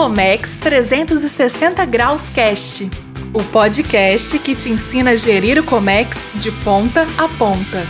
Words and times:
Comex 0.00 0.56
360 0.56 1.84
Graus 1.84 2.30
Cast, 2.30 2.88
o 3.34 3.44
podcast 3.44 4.38
que 4.38 4.54
te 4.54 4.70
ensina 4.70 5.10
a 5.10 5.14
gerir 5.14 5.58
o 5.58 5.62
Comex 5.62 6.32
de 6.36 6.50
ponta 6.64 7.06
a 7.18 7.28
ponta. 7.28 7.84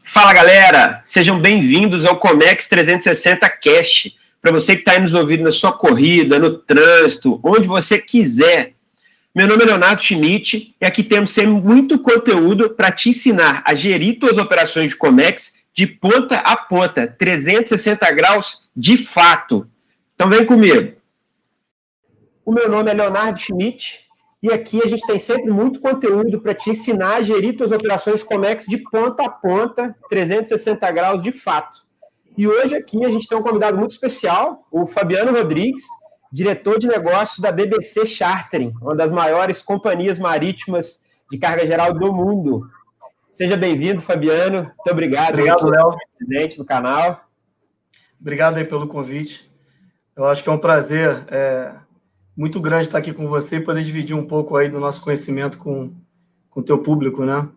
Fala 0.00 0.32
galera, 0.32 1.02
sejam 1.04 1.40
bem-vindos 1.40 2.04
ao 2.04 2.20
Comex 2.20 2.68
360 2.68 3.50
Cast. 3.50 4.16
Para 4.40 4.52
você 4.52 4.76
que 4.76 4.82
está 4.82 4.92
aí 4.92 5.00
nos 5.00 5.12
ouvindo 5.12 5.42
na 5.42 5.50
sua 5.50 5.72
corrida, 5.72 6.38
no 6.38 6.56
trânsito, 6.56 7.40
onde 7.42 7.66
você 7.66 7.98
quiser. 7.98 8.74
Meu 9.34 9.48
nome 9.48 9.64
é 9.64 9.66
Leonardo 9.66 10.00
Schmidt 10.00 10.72
e 10.80 10.86
aqui 10.86 11.02
temos 11.02 11.30
sempre 11.30 11.50
muito 11.50 11.98
conteúdo 11.98 12.70
para 12.70 12.92
te 12.92 13.08
ensinar 13.08 13.60
a 13.66 13.74
gerir 13.74 14.18
suas 14.20 14.38
operações 14.38 14.92
de 14.92 14.96
Comex 14.96 15.57
de 15.78 15.86
ponta 15.86 16.38
a 16.38 16.56
ponta, 16.56 17.06
360 17.06 18.10
graus 18.10 18.68
de 18.76 18.96
fato. 18.96 19.64
Então 20.12 20.28
vem 20.28 20.44
comigo. 20.44 20.96
O 22.44 22.50
meu 22.50 22.68
nome 22.68 22.90
é 22.90 22.94
Leonardo 22.94 23.38
Schmidt 23.38 24.00
e 24.42 24.50
aqui 24.52 24.80
a 24.82 24.88
gente 24.88 25.06
tem 25.06 25.20
sempre 25.20 25.52
muito 25.52 25.78
conteúdo 25.78 26.40
para 26.40 26.52
te 26.52 26.70
ensinar 26.70 27.18
a 27.18 27.22
gerir 27.22 27.56
suas 27.56 27.70
operações 27.70 28.24
Comex 28.24 28.66
de 28.66 28.78
ponta 28.78 29.22
a 29.22 29.28
ponta, 29.28 29.94
360 30.08 30.90
graus 30.90 31.22
de 31.22 31.30
fato. 31.30 31.86
E 32.36 32.48
hoje 32.48 32.74
aqui 32.74 33.04
a 33.04 33.08
gente 33.08 33.28
tem 33.28 33.38
um 33.38 33.42
convidado 33.42 33.78
muito 33.78 33.92
especial, 33.92 34.66
o 34.72 34.84
Fabiano 34.84 35.30
Rodrigues, 35.30 35.84
diretor 36.32 36.80
de 36.80 36.88
negócios 36.88 37.38
da 37.38 37.52
BBC 37.52 38.04
Chartering, 38.04 38.72
uma 38.82 38.96
das 38.96 39.12
maiores 39.12 39.62
companhias 39.62 40.18
marítimas 40.18 41.04
de 41.30 41.38
carga 41.38 41.64
geral 41.64 41.94
do 41.94 42.12
mundo. 42.12 42.68
Seja 43.30 43.56
bem-vindo, 43.56 44.00
Fabiano. 44.00 44.62
Muito 44.62 44.90
obrigado. 44.90 45.34
Obrigado, 45.34 45.68
Léo. 45.68 45.96
Presente 46.18 46.58
no 46.58 46.64
canal. 46.64 47.24
Obrigado 48.20 48.56
aí 48.56 48.64
pelo 48.64 48.88
convite. 48.88 49.48
Eu 50.16 50.26
acho 50.26 50.42
que 50.42 50.48
é 50.48 50.52
um 50.52 50.58
prazer 50.58 51.24
é, 51.28 51.72
muito 52.36 52.60
grande 52.60 52.86
estar 52.86 52.98
aqui 52.98 53.12
com 53.12 53.28
você 53.28 53.56
e 53.56 53.60
poder 53.60 53.84
dividir 53.84 54.16
um 54.16 54.26
pouco 54.26 54.56
aí 54.56 54.68
do 54.68 54.80
nosso 54.80 55.00
conhecimento 55.02 55.58
com, 55.58 55.92
com 56.50 56.60
o 56.60 56.62
teu 56.62 56.78
público, 56.78 57.24
né? 57.24 57.48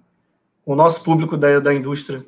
Com 0.63 0.73
o 0.73 0.75
nosso 0.75 1.03
público 1.03 1.35
da, 1.35 1.59
da 1.59 1.73
indústria. 1.73 2.23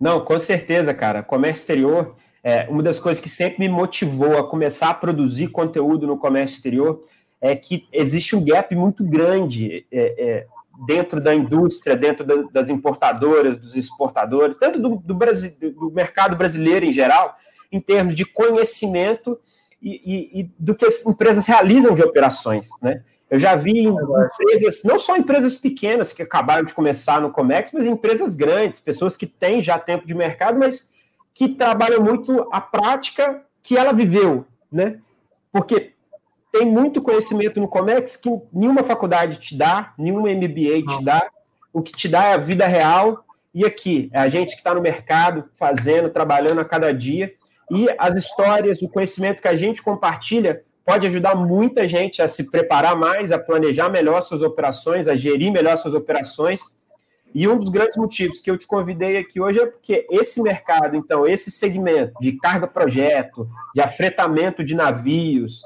Não, 0.00 0.20
com 0.20 0.38
certeza, 0.38 0.92
cara. 0.92 1.22
Comércio 1.22 1.60
exterior 1.60 2.16
é 2.42 2.66
uma 2.68 2.82
das 2.82 2.98
coisas 2.98 3.22
que 3.22 3.28
sempre 3.28 3.60
me 3.60 3.68
motivou 3.68 4.38
a 4.38 4.48
começar 4.48 4.90
a 4.90 4.94
produzir 4.94 5.48
conteúdo 5.48 6.06
no 6.06 6.18
comércio 6.18 6.56
exterior 6.56 7.04
é 7.40 7.54
que 7.54 7.86
existe 7.92 8.34
um 8.34 8.44
gap 8.44 8.74
muito 8.74 9.04
grande 9.04 9.86
é, 9.92 10.14
é, 10.18 10.46
dentro 10.84 11.20
da 11.20 11.34
indústria, 11.34 11.96
dentro 11.96 12.24
da, 12.24 12.42
das 12.52 12.68
importadoras, 12.68 13.56
dos 13.56 13.76
exportadores, 13.76 14.56
tanto 14.58 14.80
do, 14.80 14.96
do, 14.96 15.14
do, 15.14 15.90
mercado 15.90 16.36
brasileiro 16.36 16.84
em 16.84 16.92
geral, 16.92 17.36
em 17.70 17.80
termos 17.80 18.14
de 18.14 18.24
conhecimento 18.24 19.38
e, 19.80 20.00
e, 20.04 20.40
e 20.40 20.50
do 20.58 20.74
que 20.74 20.84
as 20.84 21.06
empresas 21.06 21.46
realizam 21.46 21.94
de 21.94 22.02
operações, 22.02 22.68
né? 22.82 23.02
Eu 23.28 23.40
já 23.40 23.56
vi 23.56 23.82
empresas, 23.82 24.84
não 24.84 25.00
só 25.00 25.16
empresas 25.16 25.56
pequenas 25.56 26.12
que 26.12 26.22
acabaram 26.22 26.64
de 26.64 26.72
começar 26.72 27.20
no 27.20 27.32
Comex, 27.32 27.72
mas 27.72 27.84
empresas 27.84 28.34
grandes, 28.34 28.78
pessoas 28.78 29.16
que 29.16 29.26
têm 29.26 29.60
já 29.60 29.80
tempo 29.80 30.06
de 30.06 30.14
mercado, 30.14 30.58
mas 30.58 30.88
que 31.34 31.48
trabalham 31.48 32.00
muito 32.00 32.48
a 32.52 32.60
prática 32.60 33.42
que 33.62 33.76
ela 33.76 33.92
viveu, 33.92 34.46
né? 34.70 35.00
Porque 35.50 35.95
tem 36.56 36.66
muito 36.66 37.02
conhecimento 37.02 37.60
no 37.60 37.68
Comex 37.68 38.16
que 38.16 38.30
nenhuma 38.50 38.82
faculdade 38.82 39.38
te 39.38 39.54
dá, 39.54 39.92
nenhuma 39.98 40.30
MBA 40.30 40.96
te 40.96 41.04
dá. 41.04 41.28
O 41.70 41.82
que 41.82 41.92
te 41.92 42.08
dá 42.08 42.24
é 42.24 42.32
a 42.32 42.38
vida 42.38 42.66
real. 42.66 43.24
E 43.54 43.64
aqui, 43.64 44.08
é 44.12 44.18
a 44.18 44.28
gente 44.28 44.52
que 44.52 44.56
está 44.56 44.74
no 44.74 44.80
mercado, 44.80 45.50
fazendo, 45.54 46.08
trabalhando 46.08 46.60
a 46.60 46.64
cada 46.64 46.92
dia. 46.92 47.34
E 47.70 47.88
as 47.98 48.14
histórias, 48.14 48.80
o 48.80 48.88
conhecimento 48.88 49.42
que 49.42 49.48
a 49.48 49.54
gente 49.54 49.82
compartilha 49.82 50.62
pode 50.82 51.06
ajudar 51.06 51.34
muita 51.34 51.86
gente 51.86 52.22
a 52.22 52.28
se 52.28 52.50
preparar 52.50 52.96
mais, 52.96 53.32
a 53.32 53.38
planejar 53.38 53.90
melhor 53.90 54.22
suas 54.22 54.40
operações, 54.40 55.08
a 55.08 55.14
gerir 55.14 55.52
melhor 55.52 55.76
suas 55.76 55.92
operações. 55.92 56.74
E 57.34 57.46
um 57.46 57.58
dos 57.58 57.68
grandes 57.68 57.98
motivos 57.98 58.40
que 58.40 58.50
eu 58.50 58.56
te 58.56 58.66
convidei 58.66 59.18
aqui 59.18 59.40
hoje 59.40 59.58
é 59.58 59.66
porque 59.66 60.06
esse 60.10 60.40
mercado, 60.40 60.96
então, 60.96 61.26
esse 61.26 61.50
segmento 61.50 62.14
de 62.18 62.32
carga-projeto, 62.38 63.46
de 63.74 63.82
afretamento 63.82 64.64
de 64.64 64.74
navios, 64.74 65.62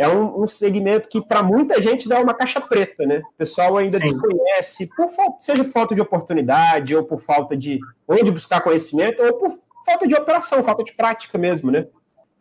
é 0.00 0.08
um, 0.08 0.42
um 0.42 0.46
segmento 0.46 1.08
que 1.08 1.20
para 1.20 1.42
muita 1.42 1.80
gente 1.80 2.08
dá 2.08 2.18
uma 2.20 2.32
caixa 2.32 2.58
preta, 2.58 3.04
né? 3.04 3.18
O 3.18 3.36
pessoal 3.36 3.76
ainda 3.76 3.98
Sim. 3.98 4.06
desconhece, 4.06 4.88
por 4.96 5.08
falta, 5.08 5.36
seja 5.40 5.62
por 5.62 5.72
falta 5.72 5.94
de 5.94 6.00
oportunidade, 6.00 6.96
ou 6.96 7.04
por 7.04 7.20
falta 7.20 7.54
de 7.54 7.78
onde 8.08 8.30
buscar 8.30 8.62
conhecimento, 8.62 9.22
ou 9.22 9.34
por 9.34 9.50
falta 9.84 10.06
de 10.06 10.14
operação, 10.14 10.62
falta 10.62 10.82
de 10.82 10.94
prática 10.94 11.36
mesmo, 11.36 11.70
né? 11.70 11.86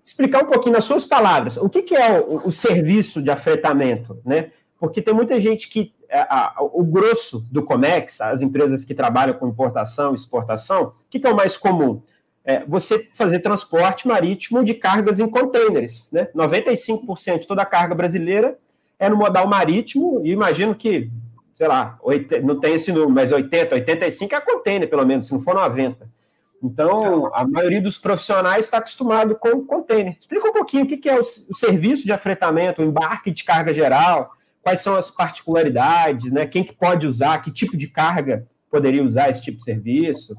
explicar 0.06 0.44
um 0.44 0.48
pouquinho 0.48 0.74
nas 0.74 0.86
suas 0.86 1.06
palavras 1.06 1.58
o 1.58 1.70
que, 1.70 1.84
que 1.84 1.96
é 1.96 2.20
o, 2.20 2.48
o, 2.48 2.52
serviço 2.52 3.22
de 3.22 3.30
afretamento, 3.30 4.20
né? 4.26 4.52
Porque 4.80 5.02
tem 5.02 5.14
muita 5.14 5.40
gente 5.40 5.70
que 5.70 5.94
é, 6.08 6.22
a, 6.22 6.54
a, 6.58 6.64
o 6.64 6.84
grosso 6.84 7.46
do 7.52 7.62
Comex, 7.62 8.22
as 8.22 8.42
empresas 8.42 8.84
que 8.84 8.96
trabalham 8.96 9.36
com 9.36 9.48
importação, 9.48 10.16
exportação, 10.16 10.84
o 10.84 10.94
que, 11.10 11.20
que 11.20 11.28
é 11.28 11.32
o 11.32 11.36
mais 11.36 11.56
comum? 11.56 12.02
É 12.46 12.64
você 12.66 13.08
fazer 13.14 13.40
transporte 13.40 14.08
marítimo 14.08 14.64
de 14.64 14.74
cargas 14.74 15.20
em 15.20 15.30
containers, 15.30 16.08
né? 16.12 16.30
95% 16.36 17.40
de 17.40 17.48
toda 17.48 17.62
a 17.62 17.66
carga 17.66 17.94
brasileira 17.94 18.58
é 18.98 19.10
no 19.10 19.16
modal 19.16 19.48
marítimo, 19.48 20.22
e 20.26 20.32
imagino 20.32 20.76
que, 20.76 21.10
sei 21.54 21.68
lá, 21.68 22.00
não 22.44 22.60
tem 22.60 22.74
esse 22.74 22.92
número, 22.92 23.12
mas 23.12 23.32
80, 23.32 23.76
85 23.76 24.36
é 24.36 24.42
container, 24.42 24.90
pelo 24.90 25.06
menos, 25.06 25.28
se 25.28 25.34
não 25.34 25.40
for 25.40 25.56
90. 25.56 26.10
Então, 26.62 27.34
a 27.34 27.48
maioria 27.48 27.82
dos 27.82 27.98
profissionais 27.98 28.66
está 28.66 28.80
acostumado 28.80 29.36
com 29.36 29.66
container. 29.66 30.12
Explica 30.12 30.50
um 30.50 30.54
pouquinho 30.54 30.84
o 30.84 30.88
que 30.88 31.08
é 31.10 31.18
o 31.18 31.24
serviço 31.24 32.04
de 32.06 32.12
afretamento, 32.12 32.82
o 32.82 32.86
embarque 32.86 33.32
de 33.32 33.44
carga 33.44 33.74
geral, 33.74 34.32
quais 34.62 34.82
são 34.82 34.96
as 34.96 35.10
particularidades, 35.10 36.32
né? 36.34 36.46
Quem 36.46 36.64
que 36.64 36.74
pode 36.74 37.08
usar, 37.08 37.42
que 37.42 37.52
tipo 37.52 37.78
de 37.78 37.88
carga 37.88 38.46
poderia 38.70 39.04
usar 39.04 39.30
esse 39.30 39.42
tipo 39.42 39.58
de 39.58 39.64
serviço? 39.64 40.36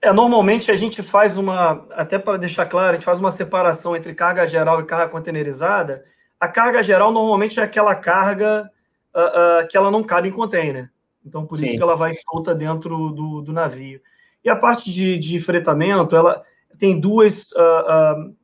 É, 0.00 0.12
normalmente 0.12 0.70
a 0.70 0.76
gente 0.76 1.02
faz 1.02 1.36
uma, 1.36 1.86
até 1.90 2.18
para 2.18 2.38
deixar 2.38 2.66
claro, 2.66 2.90
a 2.90 2.92
gente 2.94 3.04
faz 3.04 3.18
uma 3.18 3.30
separação 3.30 3.96
entre 3.96 4.14
carga 4.14 4.46
geral 4.46 4.80
e 4.80 4.84
carga 4.84 5.10
containerizada. 5.10 6.04
A 6.38 6.46
carga 6.46 6.82
geral 6.82 7.10
normalmente 7.12 7.58
é 7.58 7.62
aquela 7.62 7.94
carga 7.96 8.70
uh, 9.14 9.64
uh, 9.64 9.68
que 9.68 9.76
ela 9.76 9.90
não 9.90 10.04
cabe 10.04 10.28
em 10.28 10.32
container. 10.32 10.90
Então, 11.24 11.44
por 11.44 11.58
Sim. 11.58 11.64
isso 11.64 11.76
que 11.76 11.82
ela 11.82 11.96
vai 11.96 12.14
solta 12.14 12.54
dentro 12.54 13.10
do, 13.10 13.42
do 13.42 13.52
navio. 13.52 14.00
E 14.44 14.48
a 14.48 14.54
parte 14.54 14.92
de, 14.92 15.18
de 15.18 15.38
fretamento, 15.40 16.14
ela 16.14 16.44
tem 16.78 16.98
duas, 16.98 17.50
uh, 17.52 18.34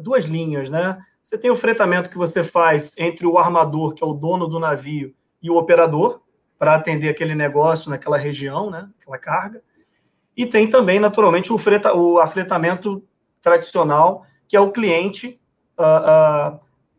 duas 0.00 0.24
linhas, 0.24 0.70
né? 0.70 0.98
Você 1.22 1.36
tem 1.36 1.50
o 1.50 1.56
fretamento 1.56 2.08
que 2.08 2.16
você 2.16 2.42
faz 2.42 2.96
entre 2.98 3.26
o 3.26 3.36
armador, 3.36 3.92
que 3.92 4.02
é 4.02 4.06
o 4.06 4.14
dono 4.14 4.46
do 4.46 4.58
navio, 4.58 5.14
e 5.42 5.50
o 5.50 5.56
operador, 5.56 6.22
para 6.58 6.74
atender 6.74 7.10
aquele 7.10 7.34
negócio 7.34 7.90
naquela 7.90 8.16
região, 8.16 8.70
né? 8.70 8.88
Aquela 8.98 9.18
carga. 9.18 9.62
E 10.36 10.44
tem 10.46 10.68
também, 10.68 11.00
naturalmente, 11.00 11.52
o, 11.52 11.58
freta, 11.58 11.94
o 11.94 12.18
afretamento 12.18 13.02
tradicional, 13.40 14.24
que 14.46 14.56
é 14.56 14.60
o 14.60 14.70
cliente 14.70 15.40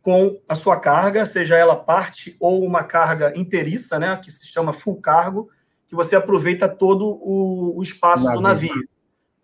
com 0.02 0.40
a 0.48 0.54
sua 0.54 0.78
carga, 0.78 1.26
seja 1.26 1.56
ela 1.56 1.76
parte 1.76 2.36
ou 2.40 2.64
uma 2.64 2.82
carga 2.82 3.32
inteiriça, 3.36 3.98
né? 3.98 4.16
Que 4.22 4.30
se 4.30 4.46
chama 4.46 4.72
full 4.72 5.00
cargo, 5.00 5.50
que 5.86 5.94
você 5.94 6.16
aproveita 6.16 6.68
todo 6.68 7.18
o, 7.20 7.76
o 7.76 7.82
espaço 7.82 8.24
navio. 8.24 8.38
do 8.38 8.42
navio. 8.42 8.88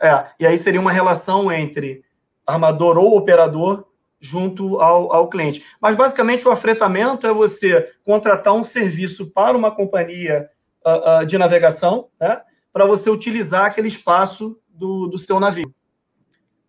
É, 0.01 0.27
e 0.39 0.47
aí 0.47 0.57
seria 0.57 0.81
uma 0.81 0.93
relação 0.93 1.51
entre 1.53 2.05
armador 2.47 2.99
ou 2.99 3.17
operador 3.17 3.87
junto 4.21 4.81
ao, 4.81 5.13
ao 5.13 5.29
cliente. 5.29 5.65
Mas 5.81 5.95
basicamente 5.95 6.47
o 6.49 6.51
afretamento 6.51 7.27
é 7.27 7.33
você 7.33 7.93
contratar 8.05 8.55
um 8.55 8.63
serviço 8.63 9.31
para 9.33 9.57
uma 9.57 9.71
companhia 9.71 10.49
uh, 10.85 11.23
uh, 11.23 11.27
de 11.27 11.37
navegação, 11.37 12.09
né, 12.19 12.41
para 12.75 12.85
você 12.85 13.09
utilizar 13.09 13.67
aquele 13.67 13.87
espaço 13.87 14.59
do, 14.69 15.07
do 15.07 15.17
seu 15.17 15.39
navio 15.39 15.73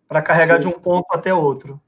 para 0.06 0.22
carregar 0.22 0.62
Sim. 0.62 0.68
de 0.68 0.74
um 0.74 0.78
ponto 0.78 1.06
até 1.12 1.34
outro. 1.34 1.80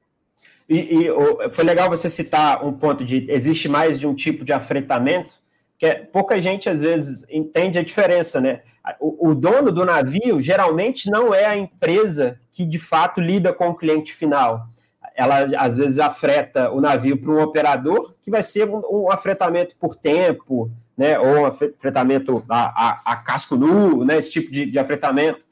E, 0.68 1.06
e, 1.06 1.50
foi 1.52 1.64
legal 1.64 1.88
você 1.88 2.10
citar 2.10 2.64
um 2.64 2.72
ponto 2.72 3.04
de 3.04 3.30
existe 3.30 3.68
mais 3.68 3.98
de 3.98 4.08
um 4.08 4.14
tipo 4.14 4.44
de 4.44 4.52
afretamento 4.52 5.36
que 5.78 5.86
é, 5.86 5.94
pouca 5.94 6.40
gente 6.42 6.68
às 6.68 6.80
vezes 6.80 7.24
entende 7.30 7.78
a 7.78 7.84
diferença, 7.84 8.40
né? 8.40 8.62
O, 8.98 9.28
o, 9.28 9.34
dono 9.34 9.70
do 9.70 9.84
navio 9.84 10.40
geralmente 10.40 11.08
não 11.08 11.32
é 11.32 11.46
a 11.46 11.56
empresa 11.56 12.40
que 12.50 12.64
de 12.64 12.80
fato 12.80 13.20
lida 13.20 13.52
com 13.52 13.68
o 13.68 13.74
cliente 13.76 14.12
final. 14.12 14.66
Ela 15.14 15.46
às 15.56 15.76
vezes 15.76 16.00
afreta 16.00 16.72
o 16.72 16.80
navio 16.80 17.16
para 17.16 17.30
um 17.30 17.40
operador, 17.40 18.14
que 18.20 18.30
vai 18.30 18.42
ser 18.42 18.68
um, 18.68 18.82
um, 18.90 19.12
afretamento 19.12 19.76
por 19.78 19.94
tempo, 19.94 20.68
né? 20.98 21.16
Ou 21.16 21.46
afretamento 21.46 22.44
a, 22.48 22.88
a, 22.90 23.12
a 23.12 23.16
casco 23.16 23.54
nu, 23.54 24.04
né? 24.04 24.18
Esse 24.18 24.32
tipo 24.32 24.50
de, 24.50 24.66
de 24.66 24.78
afretamento. 24.80 25.46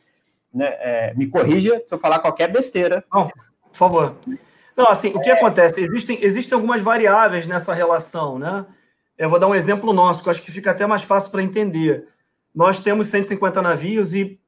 Né? 0.52 0.66
É, 0.80 1.14
me 1.14 1.28
corrija 1.28 1.80
se 1.86 1.94
eu 1.94 1.98
falar 1.98 2.18
qualquer 2.18 2.50
besteira. 2.50 3.04
Não, 3.12 3.28
por 3.28 3.76
favor. 3.76 4.16
Não, 4.76 4.88
assim, 4.88 5.08
o 5.08 5.20
que 5.20 5.30
é... 5.30 5.34
acontece? 5.34 5.80
Existem, 5.80 6.18
existem 6.20 6.56
algumas 6.56 6.82
variáveis 6.82 7.46
nessa 7.46 7.72
relação, 7.72 8.38
né? 8.40 8.66
Eu 9.16 9.30
vou 9.30 9.38
dar 9.38 9.46
um 9.46 9.54
exemplo 9.54 9.92
nosso, 9.92 10.22
que 10.22 10.28
eu 10.28 10.32
acho 10.32 10.42
que 10.42 10.50
fica 10.50 10.72
até 10.72 10.84
mais 10.84 11.02
fácil 11.02 11.30
para 11.30 11.42
entender. 11.42 12.08
Nós 12.54 12.82
temos 12.82 13.06
150 13.06 13.62
navios 13.62 14.14
e 14.14 14.38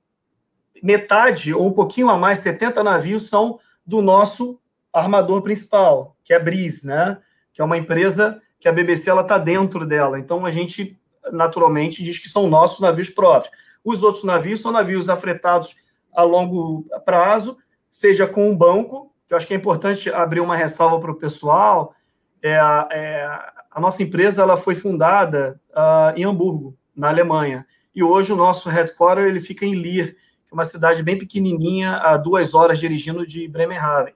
metade 0.82 1.54
ou 1.54 1.68
um 1.68 1.72
pouquinho 1.72 2.10
a 2.10 2.16
mais, 2.16 2.40
70 2.40 2.82
navios 2.82 3.28
são 3.28 3.58
do 3.86 4.02
nosso 4.02 4.60
armador 4.92 5.42
principal, 5.42 6.16
que 6.24 6.32
é 6.32 6.36
a 6.36 6.40
Bris, 6.40 6.82
né? 6.82 7.18
Que 7.52 7.62
é 7.62 7.64
uma 7.64 7.78
empresa 7.78 8.42
que 8.58 8.68
a 8.68 8.72
BBC 8.72 9.08
ela 9.08 9.22
está 9.22 9.38
dentro 9.38 9.86
dela. 9.86 10.18
Então 10.18 10.44
a 10.44 10.50
gente 10.50 10.98
naturalmente 11.32 12.02
diz 12.02 12.18
que 12.18 12.28
são 12.28 12.48
nossos 12.48 12.80
navios 12.80 13.10
próprios. 13.10 13.54
Os 13.84 14.02
outros 14.02 14.24
navios 14.24 14.60
são 14.60 14.72
navios 14.72 15.08
afretados 15.08 15.74
a 16.14 16.22
longo 16.22 16.86
prazo, 17.04 17.56
seja 17.90 18.26
com 18.26 18.50
um 18.50 18.56
banco, 18.56 19.12
que 19.26 19.34
eu 19.34 19.36
acho 19.36 19.46
que 19.46 19.54
é 19.54 19.56
importante 19.56 20.10
abrir 20.10 20.40
uma 20.40 20.56
ressalva 20.56 20.98
para 21.00 21.10
o 21.10 21.16
pessoal. 21.16 21.94
É, 22.42 22.58
é, 22.92 23.26
a 23.70 23.80
nossa 23.80 24.02
empresa 24.02 24.42
ela 24.42 24.56
foi 24.56 24.74
fundada 24.74 25.60
uh, 25.70 26.16
em 26.16 26.24
Hamburgo, 26.24 26.76
na 26.96 27.08
Alemanha, 27.08 27.66
e 27.94 28.02
hoje 28.02 28.32
o 28.32 28.36
nosso 28.36 28.68
headquarter 28.68 29.24
ele 29.24 29.40
fica 29.40 29.64
em 29.64 29.74
Leer, 29.74 30.14
que 30.14 30.52
é 30.52 30.54
uma 30.54 30.64
cidade 30.64 31.02
bem 31.02 31.18
pequenininha, 31.18 31.96
a 31.96 32.16
duas 32.16 32.54
horas 32.54 32.78
dirigindo 32.78 33.26
de 33.26 33.46
Bremerhaven. 33.46 34.14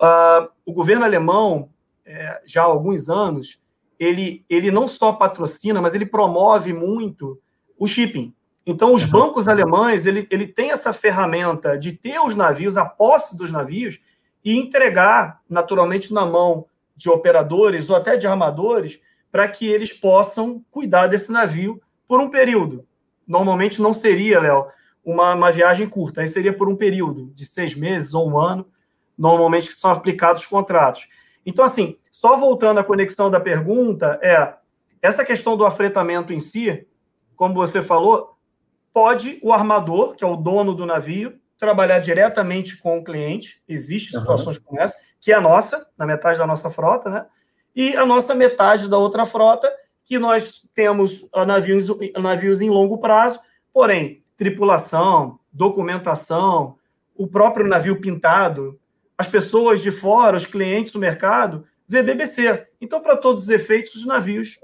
Uh, 0.00 0.48
o 0.64 0.72
governo 0.72 1.04
alemão, 1.04 1.70
é, 2.04 2.40
já 2.44 2.62
há 2.62 2.66
alguns 2.66 3.08
anos, 3.08 3.60
ele, 3.98 4.44
ele 4.48 4.70
não 4.70 4.86
só 4.86 5.12
patrocina, 5.12 5.80
mas 5.80 5.94
ele 5.94 6.06
promove 6.06 6.72
muito 6.72 7.40
o 7.78 7.86
shipping. 7.86 8.34
Então, 8.66 8.92
os 8.92 9.02
bancos 9.04 9.48
alemães, 9.48 10.04
ele, 10.04 10.26
ele 10.30 10.46
tem 10.46 10.70
essa 10.70 10.92
ferramenta 10.92 11.78
de 11.78 11.92
ter 11.92 12.20
os 12.20 12.36
navios, 12.36 12.76
a 12.76 12.84
posse 12.84 13.36
dos 13.36 13.50
navios, 13.50 13.98
e 14.44 14.56
entregar, 14.56 15.40
naturalmente, 15.48 16.12
na 16.12 16.24
mão 16.24 16.66
de 16.94 17.08
operadores 17.08 17.88
ou 17.88 17.96
até 17.96 18.16
de 18.16 18.26
armadores, 18.26 19.00
para 19.30 19.48
que 19.48 19.66
eles 19.66 19.92
possam 19.92 20.64
cuidar 20.70 21.06
desse 21.06 21.32
navio 21.32 21.80
por 22.06 22.20
um 22.20 22.28
período. 22.28 22.84
Normalmente 23.26 23.80
não 23.80 23.92
seria, 23.92 24.40
Léo, 24.40 24.66
uma, 25.04 25.34
uma 25.34 25.50
viagem 25.50 25.88
curta, 25.88 26.20
aí 26.20 26.28
seria 26.28 26.52
por 26.52 26.68
um 26.68 26.76
período 26.76 27.32
de 27.34 27.46
seis 27.46 27.74
meses 27.74 28.14
ou 28.14 28.28
um 28.28 28.38
ano, 28.38 28.66
normalmente 29.16 29.68
que 29.68 29.74
são 29.74 29.90
aplicados 29.90 30.42
os 30.42 30.48
contratos. 30.48 31.08
Então, 31.44 31.64
assim, 31.64 31.96
só 32.12 32.36
voltando 32.36 32.80
à 32.80 32.84
conexão 32.84 33.30
da 33.30 33.40
pergunta, 33.40 34.18
é 34.22 34.54
essa 35.00 35.24
questão 35.24 35.56
do 35.56 35.64
afretamento 35.64 36.32
em 36.32 36.40
si, 36.40 36.86
como 37.36 37.54
você 37.54 37.82
falou, 37.82 38.36
pode 38.92 39.38
o 39.42 39.52
armador, 39.52 40.14
que 40.14 40.24
é 40.24 40.26
o 40.26 40.36
dono 40.36 40.74
do 40.74 40.84
navio, 40.84 41.38
trabalhar 41.56 41.98
diretamente 41.98 42.76
com 42.76 42.98
o 42.98 43.04
cliente. 43.04 43.62
Existem 43.68 44.18
situações 44.18 44.56
uhum. 44.56 44.62
como 44.64 44.80
essa, 44.80 44.96
que 45.20 45.32
é 45.32 45.34
a 45.34 45.40
nossa, 45.40 45.88
na 45.96 46.06
metade 46.06 46.38
da 46.38 46.46
nossa 46.46 46.70
frota, 46.70 47.10
né? 47.10 47.26
E 47.74 47.96
a 47.96 48.04
nossa 48.04 48.34
metade 48.34 48.88
da 48.88 48.98
outra 48.98 49.24
frota, 49.24 49.70
que 50.04 50.18
nós 50.18 50.66
temos 50.74 51.28
navios, 51.46 51.86
navios 52.20 52.60
em 52.60 52.70
longo 52.70 52.98
prazo, 52.98 53.38
porém, 53.72 54.24
tripulação, 54.36 55.38
documentação, 55.52 56.76
o 57.14 57.26
próprio 57.26 57.66
navio 57.66 58.00
pintado, 58.00 58.78
as 59.18 59.26
pessoas 59.26 59.82
de 59.82 59.90
fora, 59.90 60.36
os 60.36 60.46
clientes 60.46 60.92
do 60.92 60.98
mercado, 61.00 61.66
vê 61.88 62.02
BBC. 62.02 62.66
Então, 62.80 63.00
para 63.00 63.16
todos 63.16 63.42
os 63.42 63.48
efeitos, 63.50 63.96
os 63.96 64.06
navios 64.06 64.60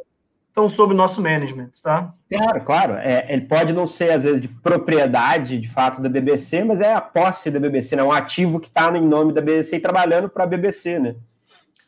estão 0.46 0.68
sob 0.68 0.94
nosso 0.94 1.20
management, 1.20 1.70
tá? 1.82 2.14
Claro, 2.30 2.60
claro. 2.60 2.94
É, 2.94 3.26
ele 3.28 3.42
pode 3.42 3.72
não 3.72 3.84
ser, 3.84 4.12
às 4.12 4.22
vezes, 4.22 4.40
de 4.40 4.46
propriedade, 4.46 5.58
de 5.58 5.68
fato, 5.68 6.00
da 6.00 6.08
BBC, 6.08 6.62
mas 6.62 6.80
é 6.80 6.94
a 6.94 7.00
posse 7.00 7.50
da 7.50 7.58
BBC, 7.58 7.96
né? 7.96 8.04
Um 8.04 8.12
ativo 8.12 8.60
que 8.60 8.68
está 8.68 8.96
em 8.96 9.04
nome 9.04 9.32
da 9.32 9.40
BBC 9.40 9.76
e 9.76 9.80
trabalhando 9.80 10.28
para 10.28 10.44
a 10.44 10.46
BBC, 10.46 11.00
né? 11.00 11.16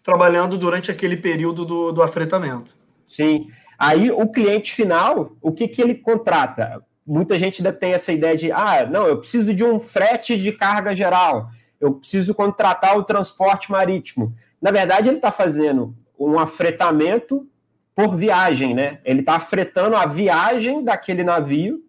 Trabalhando 0.03 0.59
durante 0.59 0.91
aquele 0.91 1.17
período 1.17 1.65
do, 1.65 1.93
do 1.93 2.03
afretamento. 2.03 2.75
Sim. 3.07 3.49
Aí, 3.79 4.11
o 4.11 4.27
cliente 4.27 4.75
final, 4.75 5.37
o 5.41 5.53
que, 5.53 5.69
que 5.69 5.81
ele 5.81 5.95
contrata? 5.95 6.83
Muita 7.07 7.39
gente 7.39 7.61
ainda 7.61 7.73
tem 7.73 7.93
essa 7.93 8.13
ideia 8.13 8.37
de, 8.37 8.51
ah, 8.51 8.85
não, 8.91 9.07
eu 9.07 9.19
preciso 9.19 9.55
de 9.55 9.63
um 9.63 9.79
frete 9.79 10.37
de 10.37 10.51
carga 10.51 10.93
geral, 10.93 11.51
eu 11.81 11.95
preciso 11.95 12.35
contratar 12.35 12.97
o 12.97 13.05
transporte 13.05 13.71
marítimo. 13.71 14.35
Na 14.61 14.71
verdade, 14.71 15.09
ele 15.09 15.17
está 15.17 15.31
fazendo 15.31 15.95
um 16.19 16.39
afretamento 16.39 17.47
por 17.95 18.17
viagem, 18.17 18.75
né? 18.75 19.01
Ele 19.05 19.21
está 19.21 19.37
afretando 19.37 19.97
a 19.97 20.07
viagem 20.07 20.85
daquele 20.85 21.25
navio 21.25 21.83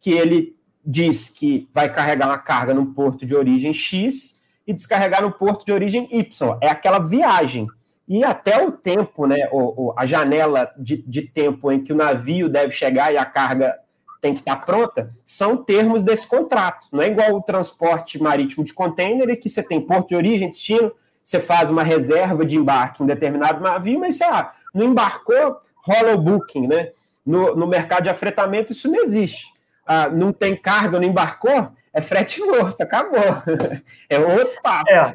que 0.00 0.12
ele 0.12 0.56
diz 0.84 1.28
que 1.28 1.68
vai 1.72 1.90
carregar 1.92 2.26
uma 2.26 2.38
carga 2.38 2.74
no 2.74 2.86
porto 2.86 3.24
de 3.24 3.34
origem 3.34 3.72
X 3.72 4.42
e 4.66 4.72
descarregar 4.72 5.22
no 5.22 5.32
porto 5.32 5.64
de 5.64 5.72
origem 5.72 6.08
Y. 6.10 6.58
É 6.60 6.68
aquela 6.68 6.98
viagem. 6.98 7.66
E 8.06 8.22
até 8.22 8.62
o 8.62 8.70
tempo, 8.70 9.26
né, 9.26 9.48
a 9.96 10.04
janela 10.04 10.70
de, 10.76 10.98
de 11.06 11.22
tempo 11.22 11.72
em 11.72 11.82
que 11.82 11.92
o 11.92 11.96
navio 11.96 12.48
deve 12.48 12.70
chegar 12.70 13.12
e 13.12 13.16
a 13.16 13.24
carga 13.24 13.74
tem 14.24 14.32
que 14.32 14.40
estar 14.40 14.56
pronta, 14.64 15.10
são 15.22 15.54
termos 15.54 16.02
desse 16.02 16.26
contrato. 16.26 16.88
Não 16.90 17.02
é 17.02 17.08
igual 17.08 17.34
o 17.34 17.42
transporte 17.42 18.18
marítimo 18.20 18.64
de 18.64 18.72
container, 18.72 19.38
que 19.38 19.50
você 19.50 19.62
tem 19.62 19.78
porto 19.78 20.08
de 20.08 20.16
origem, 20.16 20.48
destino, 20.48 20.90
você 21.22 21.38
faz 21.38 21.70
uma 21.70 21.82
reserva 21.82 22.42
de 22.42 22.56
embarque 22.56 23.02
em 23.02 23.06
determinado 23.06 23.62
navio, 23.62 24.00
mas 24.00 24.16
sei 24.16 24.26
lá, 24.26 24.54
não 24.72 24.86
embarcou, 24.86 25.60
rola 25.76 26.14
o 26.14 26.18
booking, 26.18 26.66
né? 26.66 26.92
No, 27.24 27.54
no 27.54 27.66
mercado 27.66 28.04
de 28.04 28.08
afretamento 28.08 28.72
isso 28.72 28.90
não 28.90 29.02
existe. 29.02 29.52
Ah, 29.86 30.08
não 30.08 30.32
tem 30.32 30.56
carga, 30.56 30.98
não 30.98 31.06
embarcou, 31.06 31.70
é 31.92 32.00
frete 32.00 32.40
morto, 32.40 32.80
acabou. 32.80 33.20
é 34.08 34.18
outro 34.18 34.58
papo. 34.62 34.88
É, 34.88 35.14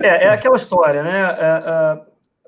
é, 0.00 0.24
é 0.24 0.28
aquela 0.30 0.56
história, 0.56 1.02
né? 1.02 1.20
É, 1.20 1.62
é, 1.66 2.00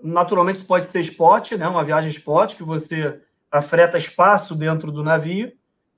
naturalmente 0.03 0.57
isso 0.57 0.67
pode 0.67 0.87
ser 0.87 1.01
spot, 1.01 1.53
né? 1.53 1.69
Uma 1.69 1.85
viagem 1.85 2.11
spot 2.11 2.55
que 2.55 2.63
você 2.63 3.21
afreta 3.53 3.99
espaço 3.99 4.55
dentro 4.55 4.91
do 4.91 5.05
navio 5.05 5.53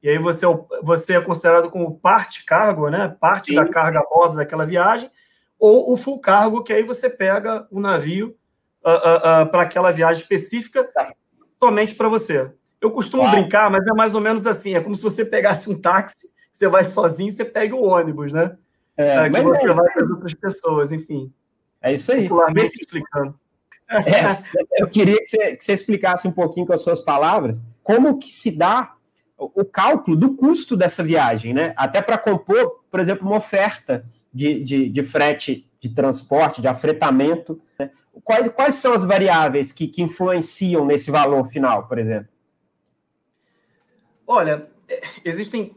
e 0.04 0.08
aí 0.10 0.18
você, 0.18 0.44
você 0.82 1.14
é 1.14 1.20
considerado 1.20 1.70
como 1.70 1.98
parte 1.98 2.44
cargo, 2.44 2.90
né? 2.90 3.16
Parte 3.18 3.48
Sim. 3.48 3.54
da 3.54 3.66
carga 3.66 4.00
a 4.00 4.02
bordo 4.04 4.36
daquela 4.36 4.66
viagem 4.66 5.10
ou 5.58 5.90
o 5.90 5.96
full 5.96 6.20
cargo, 6.20 6.62
que 6.62 6.74
aí 6.74 6.82
você 6.82 7.08
pega 7.08 7.66
o 7.70 7.80
navio 7.80 8.36
uh, 8.84 8.90
uh, 8.90 9.44
uh, 9.44 9.50
para 9.50 9.62
aquela 9.62 9.90
viagem 9.90 10.20
específica 10.20 10.86
somente 11.58 11.94
para 11.94 12.06
você. 12.06 12.52
Eu 12.78 12.90
costumo 12.90 13.22
claro. 13.22 13.40
brincar, 13.40 13.70
mas 13.70 13.86
é 13.86 13.94
mais 13.94 14.14
ou 14.14 14.20
menos 14.20 14.46
assim: 14.46 14.74
é 14.74 14.80
como 14.82 14.94
se 14.94 15.02
você 15.02 15.24
pegasse 15.24 15.70
um 15.70 15.80
táxi, 15.80 16.28
você 16.52 16.68
vai 16.68 16.84
sozinho 16.84 17.32
você 17.32 17.42
pega 17.42 17.74
o 17.74 17.84
ônibus, 17.84 18.30
né? 18.30 18.58
É, 18.98 19.26
é, 19.26 19.30
mas 19.30 19.42
você 19.42 19.70
é 19.70 19.72
vai 19.72 19.90
para 19.90 20.04
outras 20.04 20.34
pessoas, 20.34 20.92
enfim. 20.92 21.32
É 21.80 21.94
isso 21.94 22.12
aí. 22.12 22.28
Mas, 22.28 22.74
explicando. 22.74 23.40
É, 23.90 24.42
eu 24.80 24.88
queria 24.88 25.18
que 25.18 25.26
você, 25.26 25.56
que 25.56 25.64
você, 25.64 25.72
explicasse 25.72 26.26
um 26.26 26.32
pouquinho 26.32 26.66
com 26.66 26.72
as 26.72 26.82
suas 26.82 27.00
palavras 27.00 27.62
como 27.82 28.18
que 28.18 28.32
se 28.32 28.56
dá 28.56 28.94
o, 29.36 29.64
cálculo 29.64 30.16
do 30.16 30.34
custo 30.34 30.76
dessa 30.76 31.02
viagem, 31.02 31.52
né? 31.52 31.74
Até 31.76 32.00
para 32.00 32.16
compor, 32.16 32.84
por 32.90 32.98
exemplo, 32.98 33.26
uma 33.26 33.36
oferta 33.36 34.06
de, 34.32 34.62
de, 34.64 34.88
de 34.88 35.02
frete, 35.02 35.70
de 35.78 35.88
transporte, 35.90 36.62
de 36.62 36.68
afretamento. 36.68 37.60
Né? 37.78 37.90
Quais, 38.22 38.48
quais 38.52 38.74
são 38.76 38.94
as 38.94 39.04
variáveis 39.04 39.72
que, 39.72 39.86
que 39.86 40.02
influenciam 40.02 40.84
nesse 40.84 41.10
valor 41.10 41.44
final, 41.44 41.86
por 41.86 41.98
exemplo? 41.98 42.28
Olha, 44.26 44.66
é, 44.88 45.02
existem 45.24 45.76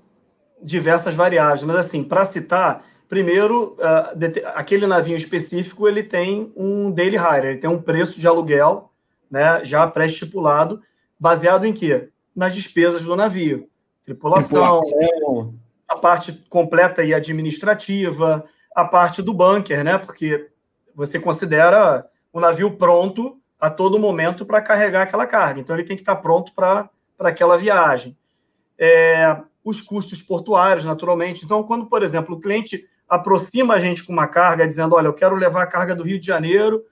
diversas 0.61 1.13
variáveis, 1.13 1.63
mas 1.63 1.75
assim, 1.75 2.03
para 2.03 2.25
citar, 2.25 2.85
primeiro, 3.07 3.75
uh, 3.79 4.47
aquele 4.55 4.85
navio 4.87 5.15
específico 5.15 5.87
ele 5.87 6.03
tem 6.03 6.51
um 6.55 6.91
daily 6.91 7.17
hire, 7.17 7.47
ele 7.47 7.59
tem 7.59 7.69
um 7.69 7.81
preço 7.81 8.19
de 8.19 8.27
aluguel, 8.27 8.91
né, 9.29 9.63
já 9.63 9.85
pré-estipulado, 9.87 10.81
baseado 11.19 11.65
em 11.65 11.73
quê? 11.73 12.09
Nas 12.35 12.53
despesas 12.53 13.03
do 13.03 13.15
navio, 13.15 13.69
tripulação, 14.05 14.81
tripulação 14.81 15.53
a 15.87 15.95
parte 15.95 16.33
completa 16.49 17.03
e 17.03 17.13
administrativa, 17.13 18.43
a 18.75 18.83
parte 18.83 19.21
do 19.21 19.33
bunker, 19.33 19.83
né? 19.83 19.97
Porque 19.97 20.49
você 20.93 21.19
considera 21.19 22.05
o 22.33 22.39
navio 22.39 22.75
pronto 22.75 23.39
a 23.59 23.69
todo 23.69 23.97
momento 23.97 24.45
para 24.45 24.61
carregar 24.61 25.03
aquela 25.03 25.25
carga. 25.25 25.59
Então 25.59 25.75
ele 25.75 25.85
tem 25.85 25.95
que 25.95 26.01
estar 26.01 26.17
pronto 26.17 26.53
para 26.53 26.89
aquela 27.19 27.57
viagem. 27.57 28.17
É, 28.77 29.41
os 29.63 29.81
custos 29.81 30.21
portuários, 30.21 30.85
naturalmente. 30.85 31.43
Então, 31.43 31.63
quando, 31.63 31.87
por 31.87 32.03
exemplo, 32.03 32.35
o 32.35 32.39
cliente 32.39 32.85
aproxima 33.07 33.75
a 33.75 33.79
gente 33.79 34.03
com 34.03 34.13
uma 34.13 34.27
carga, 34.27 34.67
dizendo: 34.67 34.95
Olha, 34.95 35.07
eu 35.07 35.13
quero 35.13 35.35
levar 35.35 35.63
a 35.63 35.67
carga 35.67 35.95
do 35.95 36.03
Rio 36.03 36.19
de 36.19 36.27
Janeiro 36.27 36.83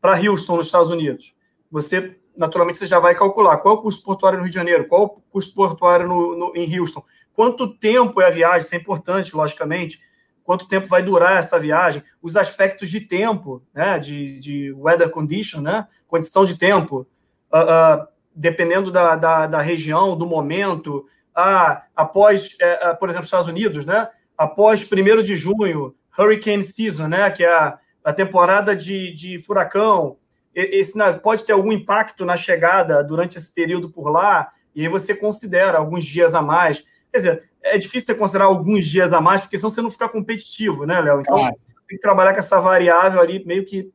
para 0.00 0.18
Houston, 0.18 0.56
nos 0.56 0.66
Estados 0.66 0.90
Unidos. 0.90 1.34
Você, 1.70 2.16
naturalmente, 2.36 2.78
você 2.78 2.86
já 2.86 2.98
vai 2.98 3.14
calcular 3.14 3.56
qual 3.58 3.76
é 3.76 3.78
o 3.78 3.82
custo 3.82 4.04
portuário 4.04 4.38
no 4.38 4.44
Rio 4.44 4.50
de 4.50 4.56
Janeiro, 4.56 4.86
qual 4.86 5.02
é 5.02 5.04
o 5.04 5.08
custo 5.30 5.54
portuário 5.54 6.06
no, 6.06 6.36
no, 6.36 6.52
em 6.56 6.78
Houston, 6.78 7.04
Quanto 7.34 7.74
tempo 7.74 8.20
é 8.20 8.26
a 8.26 8.30
viagem? 8.30 8.66
Isso 8.66 8.74
é 8.74 8.78
importante, 8.78 9.34
logicamente. 9.34 9.98
Quanto 10.44 10.68
tempo 10.68 10.86
vai 10.86 11.02
durar 11.02 11.38
essa 11.38 11.58
viagem? 11.58 12.02
Os 12.20 12.36
aspectos 12.36 12.90
de 12.90 13.00
tempo, 13.00 13.62
né? 13.72 13.98
De, 13.98 14.38
de 14.38 14.72
weather 14.72 15.10
condition, 15.10 15.60
né? 15.60 15.86
Condição 16.06 16.44
de 16.44 16.56
tempo. 16.56 17.06
Uh, 17.52 18.02
uh, 18.02 18.08
dependendo 18.34 18.90
da, 18.90 19.16
da, 19.16 19.46
da, 19.46 19.60
região, 19.60 20.16
do 20.16 20.26
momento. 20.26 21.06
Ah, 21.34 21.84
após, 21.96 22.54
uh, 22.54 22.98
por 22.98 23.08
exemplo, 23.08 23.24
Estados 23.24 23.48
Unidos, 23.48 23.86
né? 23.86 24.08
Após 24.42 24.82
1 24.90 25.22
de 25.22 25.36
junho, 25.36 25.94
Hurricane 26.18 26.64
Season, 26.64 27.06
né? 27.06 27.30
Que 27.30 27.44
é 27.44 27.52
a, 27.52 27.78
a 28.02 28.12
temporada 28.12 28.74
de, 28.74 29.12
de 29.14 29.38
furacão. 29.40 30.16
Esse 30.52 30.94
pode 31.22 31.46
ter 31.46 31.52
algum 31.52 31.72
impacto 31.72 32.24
na 32.24 32.36
chegada 32.36 33.04
durante 33.04 33.38
esse 33.38 33.54
período 33.54 33.88
por 33.88 34.10
lá, 34.10 34.50
e 34.74 34.82
aí 34.82 34.88
você 34.88 35.14
considera 35.14 35.78
alguns 35.78 36.04
dias 36.04 36.34
a 36.34 36.42
mais. 36.42 36.82
Quer 37.12 37.18
dizer, 37.18 37.50
é 37.62 37.78
difícil 37.78 38.06
você 38.06 38.14
considerar 38.16 38.46
alguns 38.46 38.84
dias 38.84 39.12
a 39.12 39.20
mais, 39.20 39.42
porque 39.42 39.56
senão 39.56 39.70
você 39.70 39.80
não 39.80 39.90
fica 39.90 40.08
competitivo, 40.08 40.84
né, 40.84 41.00
Léo? 41.00 41.20
Então, 41.20 41.36
claro. 41.36 41.54
tem 41.88 41.96
que 41.96 42.02
trabalhar 42.02 42.32
com 42.32 42.40
essa 42.40 42.60
variável 42.60 43.20
ali, 43.20 43.44
meio 43.46 43.64
que 43.64 43.92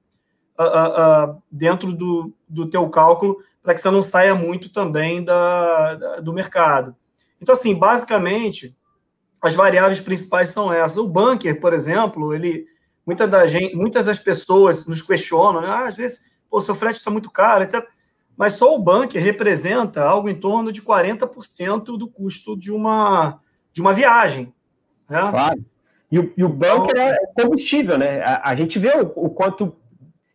uh, 0.58 0.64
uh, 0.64 1.32
uh, 1.32 1.44
dentro 1.52 1.92
do, 1.92 2.34
do 2.48 2.70
teu 2.70 2.90
cálculo, 2.90 3.38
para 3.62 3.74
que 3.74 3.82
você 3.82 3.92
não 3.92 4.02
saia 4.02 4.34
muito 4.34 4.72
também 4.72 5.22
da, 5.22 5.96
da, 5.96 6.20
do 6.22 6.32
mercado. 6.32 6.96
Então, 7.42 7.54
assim, 7.54 7.76
basicamente, 7.76 8.74
as 9.48 9.56
variáveis 9.56 10.00
principais 10.00 10.50
são 10.50 10.72
essas. 10.72 10.98
O 10.98 11.08
bunker, 11.08 11.60
por 11.60 11.74
exemplo, 11.74 12.34
ele, 12.34 12.66
muita 13.06 13.28
da 13.28 13.48
gente, 13.48 13.76
muitas 13.76 14.06
das 14.06 14.20
pessoas 14.20 14.86
nos 14.86 15.02
questionam, 15.02 15.62
né? 15.62 15.68
Ah, 15.68 15.88
às 15.88 15.96
vezes, 15.96 16.26
o 16.50 16.62
seu 16.62 16.76
frete 16.76 16.98
está 16.98 17.10
muito 17.10 17.32
caro, 17.32 17.64
etc 17.64 17.84
mas 18.38 18.54
só 18.54 18.74
o 18.74 18.80
bunker 18.80 19.22
representa 19.22 20.04
algo 20.04 20.30
em 20.30 20.36
torno 20.36 20.72
de 20.72 20.82
40% 20.82 21.98
do 21.98 22.08
custo 22.08 22.56
de 22.56 22.72
uma, 22.72 23.42
de 23.74 23.82
uma 23.82 23.94
viagem. 23.94 24.54
Né? 25.10 25.20
Claro. 25.28 25.66
E 26.12 26.20
o, 26.20 26.34
e 26.38 26.44
o 26.44 26.48
bunker 26.48 26.92
então, 26.92 27.04
é 27.04 27.18
combustível, 27.42 27.98
né? 27.98 28.22
A, 28.22 28.52
a 28.52 28.56
gente 28.56 28.78
vê 28.78 28.96
o, 28.96 29.12
o, 29.16 29.30
quanto 29.32 29.76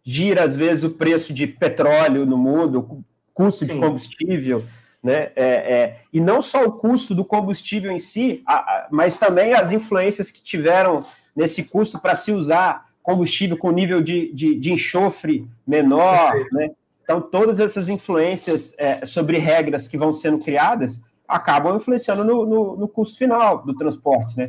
gira, 0.02 0.42
às 0.42 0.56
vezes, 0.56 0.82
o 0.82 0.90
preço 0.90 1.32
de 1.32 1.46
petróleo 1.46 2.26
no 2.26 2.36
mundo, 2.36 2.80
o 2.80 3.04
custo 3.32 3.64
sim. 3.64 3.74
de 3.74 3.80
combustível, 3.80 4.64
né? 5.02 5.32
É, 5.34 5.44
é, 5.44 6.00
e 6.12 6.20
não 6.20 6.40
só 6.40 6.64
o 6.64 6.72
custo 6.72 7.14
do 7.14 7.24
combustível 7.24 7.90
em 7.90 7.98
si, 7.98 8.42
a, 8.46 8.54
a, 8.54 8.88
mas 8.90 9.18
também 9.18 9.52
as 9.52 9.72
influências 9.72 10.30
que 10.30 10.42
tiveram 10.42 11.04
nesse 11.34 11.64
custo 11.64 11.98
para 11.98 12.14
se 12.14 12.30
usar 12.30 12.86
combustível 13.02 13.56
com 13.56 13.70
nível 13.72 14.00
de, 14.00 14.32
de, 14.32 14.54
de 14.54 14.72
enxofre 14.72 15.48
menor, 15.66 16.34
né? 16.52 16.70
Então, 17.02 17.20
todas 17.20 17.58
essas 17.58 17.88
influências 17.88 18.74
é, 18.78 19.04
sobre 19.04 19.38
regras 19.38 19.88
que 19.88 19.98
vão 19.98 20.12
sendo 20.12 20.38
criadas 20.38 21.02
acabam 21.26 21.76
influenciando 21.76 22.24
no, 22.24 22.46
no, 22.46 22.76
no 22.76 22.88
custo 22.88 23.18
final 23.18 23.62
do 23.64 23.74
transporte, 23.74 24.36
né? 24.36 24.48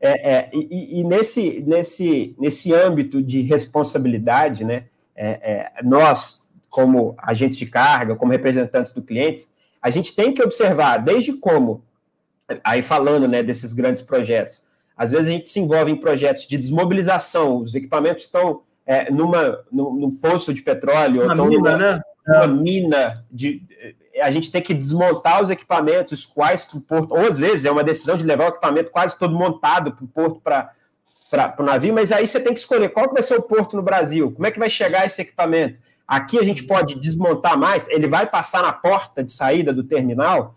É, 0.00 0.32
é, 0.32 0.50
e, 0.52 1.00
e 1.00 1.04
nesse, 1.04 1.64
nesse, 1.66 2.34
nesse 2.38 2.74
âmbito 2.74 3.22
de 3.22 3.40
responsabilidade, 3.42 4.64
né, 4.64 4.84
é, 5.16 5.70
é, 5.78 5.82
nós, 5.82 6.43
como 6.74 7.14
agentes 7.18 7.56
de 7.56 7.66
carga, 7.66 8.16
como 8.16 8.32
representantes 8.32 8.92
do 8.92 9.00
cliente, 9.00 9.46
a 9.80 9.90
gente 9.90 10.12
tem 10.12 10.34
que 10.34 10.42
observar 10.42 10.96
desde 10.96 11.32
como, 11.34 11.84
aí 12.64 12.82
falando 12.82 13.28
né, 13.28 13.44
desses 13.44 13.72
grandes 13.72 14.02
projetos, 14.02 14.60
às 14.96 15.12
vezes 15.12 15.28
a 15.28 15.30
gente 15.30 15.48
se 15.48 15.60
envolve 15.60 15.92
em 15.92 15.96
projetos 15.96 16.48
de 16.48 16.58
desmobilização, 16.58 17.58
os 17.58 17.76
equipamentos 17.76 18.24
estão 18.24 18.62
é, 18.84 19.08
numa, 19.08 19.60
num, 19.70 19.94
num, 19.94 20.10
poço 20.10 20.52
de 20.52 20.62
petróleo, 20.62 21.22
uma 21.22 21.40
ou 21.40 21.48
mina, 21.48 21.70
numa, 21.70 21.76
né? 21.76 22.00
uma 22.26 22.46
mina 22.48 23.24
de. 23.30 23.62
A 24.20 24.32
gente 24.32 24.50
tem 24.50 24.60
que 24.60 24.74
desmontar 24.74 25.44
os 25.44 25.50
equipamentos 25.50 26.26
quais 26.26 26.64
para 26.64 26.78
o 26.78 26.80
porto, 26.80 27.12
ou 27.12 27.20
às 27.20 27.38
vezes 27.38 27.64
é 27.64 27.70
uma 27.70 27.84
decisão 27.84 28.16
de 28.16 28.24
levar 28.24 28.46
o 28.46 28.48
equipamento 28.48 28.90
quase 28.90 29.16
todo 29.16 29.32
montado 29.32 29.92
para 29.92 30.04
o 30.04 30.08
porto 30.08 30.40
para 30.40 31.54
o 31.56 31.62
navio, 31.62 31.94
mas 31.94 32.10
aí 32.10 32.26
você 32.26 32.40
tem 32.40 32.52
que 32.52 32.58
escolher 32.58 32.88
qual 32.88 33.06
que 33.06 33.14
vai 33.14 33.22
ser 33.22 33.38
o 33.38 33.42
porto 33.42 33.76
no 33.76 33.82
Brasil, 33.82 34.32
como 34.32 34.44
é 34.44 34.50
que 34.50 34.58
vai 34.58 34.68
chegar 34.68 35.06
esse 35.06 35.22
equipamento. 35.22 35.84
Aqui 36.06 36.38
a 36.38 36.44
gente 36.44 36.64
pode 36.64 37.00
desmontar 37.00 37.58
mais, 37.58 37.88
ele 37.88 38.06
vai 38.06 38.26
passar 38.26 38.62
na 38.62 38.72
porta 38.72 39.22
de 39.24 39.32
saída 39.32 39.72
do 39.72 39.82
terminal. 39.82 40.54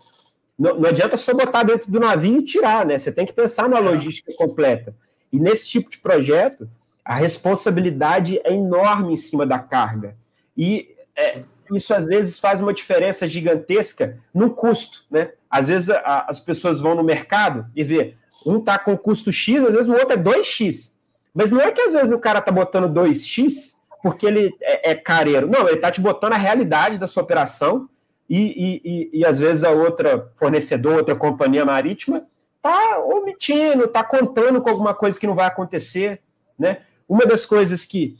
Não, 0.58 0.78
não 0.78 0.88
adianta 0.88 1.16
só 1.16 1.32
botar 1.32 1.62
dentro 1.62 1.90
do 1.90 1.98
navio 1.98 2.38
e 2.38 2.44
tirar, 2.44 2.84
né? 2.84 2.98
Você 2.98 3.10
tem 3.10 3.24
que 3.24 3.32
pensar 3.32 3.68
na 3.68 3.78
logística 3.78 4.32
completa. 4.34 4.94
E 5.32 5.38
nesse 5.38 5.66
tipo 5.68 5.90
de 5.90 5.98
projeto, 5.98 6.68
a 7.04 7.14
responsabilidade 7.14 8.40
é 8.44 8.52
enorme 8.52 9.14
em 9.14 9.16
cima 9.16 9.46
da 9.46 9.58
carga. 9.58 10.16
E 10.56 10.94
é, 11.16 11.42
isso 11.72 11.94
às 11.94 12.04
vezes 12.04 12.38
faz 12.38 12.60
uma 12.60 12.74
diferença 12.74 13.26
gigantesca 13.26 14.18
no 14.34 14.50
custo, 14.50 15.04
né? 15.10 15.32
Às 15.48 15.68
vezes 15.68 15.88
a, 15.88 16.26
as 16.28 16.40
pessoas 16.40 16.80
vão 16.80 16.94
no 16.94 17.02
mercado 17.02 17.66
e 17.74 17.82
vê, 17.82 18.14
um 18.44 18.58
está 18.58 18.78
com 18.78 18.96
custo 18.96 19.32
X, 19.32 19.64
às 19.64 19.72
vezes 19.72 19.88
o 19.88 19.92
outro 19.92 20.12
é 20.12 20.16
2X. 20.16 20.92
Mas 21.34 21.50
não 21.50 21.60
é 21.60 21.70
que 21.70 21.80
às 21.80 21.92
vezes 21.92 22.10
o 22.10 22.18
cara 22.18 22.40
está 22.40 22.52
botando 22.52 22.92
2X 22.92 23.77
porque 24.08 24.26
ele 24.26 24.56
é, 24.62 24.92
é 24.92 24.94
careiro. 24.94 25.46
Não, 25.46 25.66
ele 25.66 25.76
está 25.76 25.90
te 25.90 26.00
botando 26.00 26.32
a 26.32 26.38
realidade 26.38 26.96
da 26.96 27.06
sua 27.06 27.22
operação 27.22 27.88
e, 28.28 28.38
e, 28.38 28.80
e, 28.84 29.20
e 29.20 29.24
às 29.26 29.38
vezes 29.38 29.64
a 29.64 29.70
outra 29.70 30.30
fornecedor, 30.34 30.96
outra 30.96 31.14
companhia 31.14 31.64
marítima 31.64 32.26
está 32.56 32.98
omitindo, 33.00 33.84
está 33.84 34.02
contando 34.02 34.62
com 34.62 34.70
alguma 34.70 34.94
coisa 34.94 35.20
que 35.20 35.26
não 35.26 35.34
vai 35.34 35.46
acontecer, 35.46 36.22
né? 36.58 36.78
Uma 37.06 37.26
das 37.26 37.44
coisas 37.44 37.84
que 37.84 38.16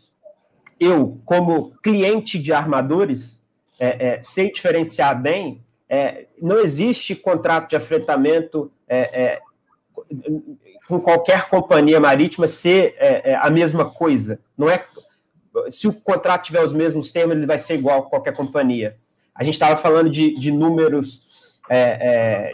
eu, 0.79 1.19
como 1.25 1.73
cliente 1.83 2.39
de 2.39 2.53
armadores, 2.53 3.41
é, 3.81 4.09
é, 4.09 4.23
sei 4.23 4.53
diferenciar 4.53 5.21
bem, 5.21 5.65
é, 5.89 6.27
não 6.41 6.59
existe 6.59 7.15
contrato 7.15 7.71
de 7.71 7.77
afretamento 7.77 8.71
é, 8.87 9.23
é, 9.23 9.41
com 10.87 11.01
qualquer 11.01 11.49
companhia 11.49 11.99
marítima 11.99 12.47
ser 12.47 12.95
é, 12.99 13.35
a 13.35 13.51
mesma 13.51 13.91
coisa. 13.91 14.39
Não 14.57 14.69
é 14.69 14.85
se 15.71 15.89
o 15.89 15.93
contrato 15.93 16.45
tiver 16.45 16.65
os 16.65 16.73
mesmos 16.73 17.11
termos, 17.11 17.37
ele 17.37 17.47
vai 17.47 17.59
ser 17.59 17.75
igual 17.75 18.01
a 18.01 18.03
qualquer 18.03 18.35
companhia. 18.35 18.97
A 19.35 19.45
gente 19.45 19.55
estava 19.55 19.77
falando 19.77 20.11
de, 20.11 20.35
de 20.35 20.51
números 20.51 21.27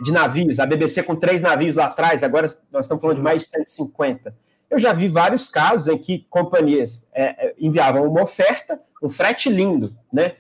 de 0.02 0.10
navios, 0.10 0.58
a 0.58 0.66
BBC 0.66 1.02
com 1.02 1.14
três 1.14 1.40
navios 1.42 1.76
lá 1.76 1.86
atrás, 1.86 2.22
agora 2.22 2.52
nós 2.72 2.84
estamos 2.84 3.00
falando 3.00 3.18
de 3.18 3.22
mais 3.22 3.42
de 3.42 3.48
150. 3.48 4.34
Eu 4.68 4.78
já 4.78 4.92
vi 4.92 5.08
vários 5.08 5.48
casos 5.48 5.86
em 5.86 5.96
que 5.96 6.26
companhias 6.28 7.06
é, 7.12 7.46
é, 7.46 7.54
enviavam 7.58 8.08
uma 8.08 8.22
oferta, 8.22 8.80
um 9.02 9.08
frete 9.08 9.48
lindo, 9.48 9.96
né? 10.12 10.36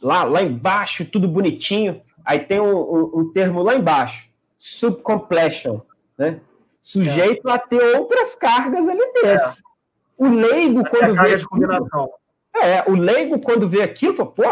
Lá, 0.00 0.24
lá 0.24 0.42
embaixo, 0.42 1.04
tudo 1.04 1.26
bonitinho. 1.26 2.00
Aí 2.24 2.40
tem 2.40 2.60
um, 2.60 2.76
um, 2.76 3.10
um 3.20 3.32
termo 3.32 3.62
lá 3.62 3.74
embaixo, 3.74 4.28
subcompletion, 4.58 5.80
né? 6.16 6.40
Sujeito 6.80 7.48
é. 7.48 7.52
a 7.52 7.58
ter 7.58 7.82
outras 7.96 8.34
cargas 8.34 8.88
ali 8.88 9.12
dentro. 9.12 9.56
É. 10.22 10.28
O 10.28 10.34
leigo, 10.34 10.82
quando 10.88 11.14
vê. 11.14 11.34
Aquilo, 11.34 12.12
é, 12.54 12.90
o 12.90 12.94
leigo, 12.94 13.38
quando 13.40 13.68
vê 13.68 13.82
aquilo, 13.82 14.14
fala, 14.14 14.30
pô, 14.30 14.42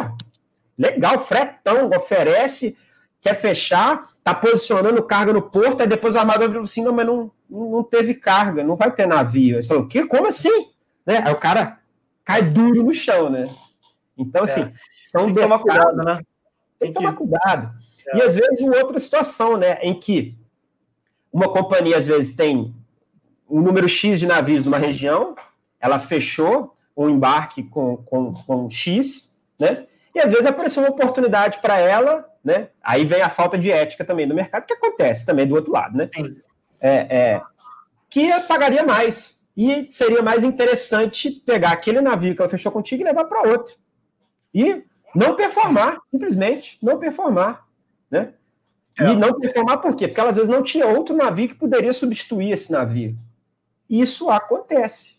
legal, 0.76 1.18
fretão, 1.18 1.90
oferece, 1.94 2.76
quer 3.20 3.34
fechar, 3.34 4.10
tá 4.24 4.34
posicionando 4.34 5.02
carga 5.02 5.32
no 5.32 5.42
porto, 5.42 5.82
aí 5.82 5.86
depois 5.86 6.14
o 6.14 6.18
armador 6.18 6.48
falou 6.48 6.64
assim, 6.64 6.82
não, 6.82 6.92
mas 6.92 7.06
não, 7.06 7.30
não 7.48 7.82
teve 7.82 8.14
carga, 8.14 8.64
não 8.64 8.76
vai 8.76 8.90
ter 8.90 9.06
navio. 9.06 9.56
Eles 9.56 9.66
falam, 9.66 9.84
o 9.84 9.88
quê? 9.88 10.06
Como 10.06 10.26
assim? 10.26 10.68
Né? 11.06 11.22
Aí 11.24 11.32
o 11.32 11.36
cara 11.36 11.78
cai 12.24 12.42
duro 12.42 12.82
no 12.82 12.94
chão, 12.94 13.28
né? 13.28 13.44
Então, 14.16 14.44
assim, 14.44 14.62
é. 14.62 14.72
são 15.04 15.26
tem 15.26 15.34
que 15.34 15.40
tomar 15.40 15.58
cuidado, 15.58 15.96
né? 15.96 16.20
Tem, 16.78 16.92
que 16.92 16.94
tomar 16.94 17.14
cuidado. 17.14 17.72
É. 18.06 18.18
E 18.18 18.22
às 18.22 18.34
vezes 18.34 18.60
uma 18.60 18.76
outra 18.76 18.98
situação, 18.98 19.56
né, 19.56 19.78
em 19.82 19.98
que 19.98 20.36
uma 21.32 21.48
companhia 21.48 21.96
às 21.96 22.06
vezes 22.06 22.34
tem 22.34 22.74
um 23.48 23.60
número 23.60 23.88
X 23.88 24.20
de 24.20 24.26
navios 24.26 24.64
numa 24.64 24.78
região, 24.78 25.34
ela 25.80 25.98
fechou 25.98 26.76
um 26.96 27.08
embarque 27.08 27.62
com, 27.62 27.96
com, 27.98 28.32
com 28.32 28.70
X, 28.70 29.36
né? 29.58 29.86
E 30.14 30.18
às 30.20 30.30
vezes 30.30 30.46
apareceu 30.46 30.82
uma 30.82 30.90
oportunidade 30.90 31.58
para 31.58 31.78
ela 31.78 32.30
né? 32.44 32.68
Aí 32.82 33.04
vem 33.04 33.20
a 33.20 33.28
falta 33.28 33.58
de 33.58 33.70
ética 33.70 34.04
também 34.04 34.26
no 34.26 34.34
mercado, 34.34 34.66
que 34.66 34.72
acontece 34.72 35.26
também 35.26 35.46
do 35.46 35.54
outro 35.54 35.72
lado, 35.72 35.96
né? 35.96 36.08
É, 36.80 37.18
é, 37.18 37.42
que 38.08 38.28
pagaria 38.42 38.82
mais. 38.82 39.40
E 39.56 39.88
seria 39.90 40.22
mais 40.22 40.42
interessante 40.42 41.30
pegar 41.30 41.72
aquele 41.72 42.00
navio 42.00 42.34
que 42.34 42.40
ela 42.40 42.50
fechou 42.50 42.72
contigo 42.72 43.02
e 43.02 43.04
levar 43.04 43.24
para 43.24 43.48
outro. 43.48 43.74
E 44.54 44.82
não 45.14 45.36
performar, 45.36 45.98
simplesmente 46.10 46.78
não 46.82 46.98
performar, 46.98 47.66
né? 48.10 48.32
É. 48.98 49.10
E 49.10 49.16
não 49.16 49.38
performar 49.38 49.78
por 49.78 49.94
quê? 49.94 50.08
Porque 50.08 50.20
ela 50.20 50.30
às 50.30 50.36
vezes 50.36 50.50
não 50.50 50.62
tinha 50.62 50.86
outro 50.86 51.14
navio 51.14 51.48
que 51.48 51.54
poderia 51.54 51.92
substituir 51.92 52.52
esse 52.52 52.72
navio. 52.72 53.16
Isso 53.88 54.30
acontece. 54.30 55.16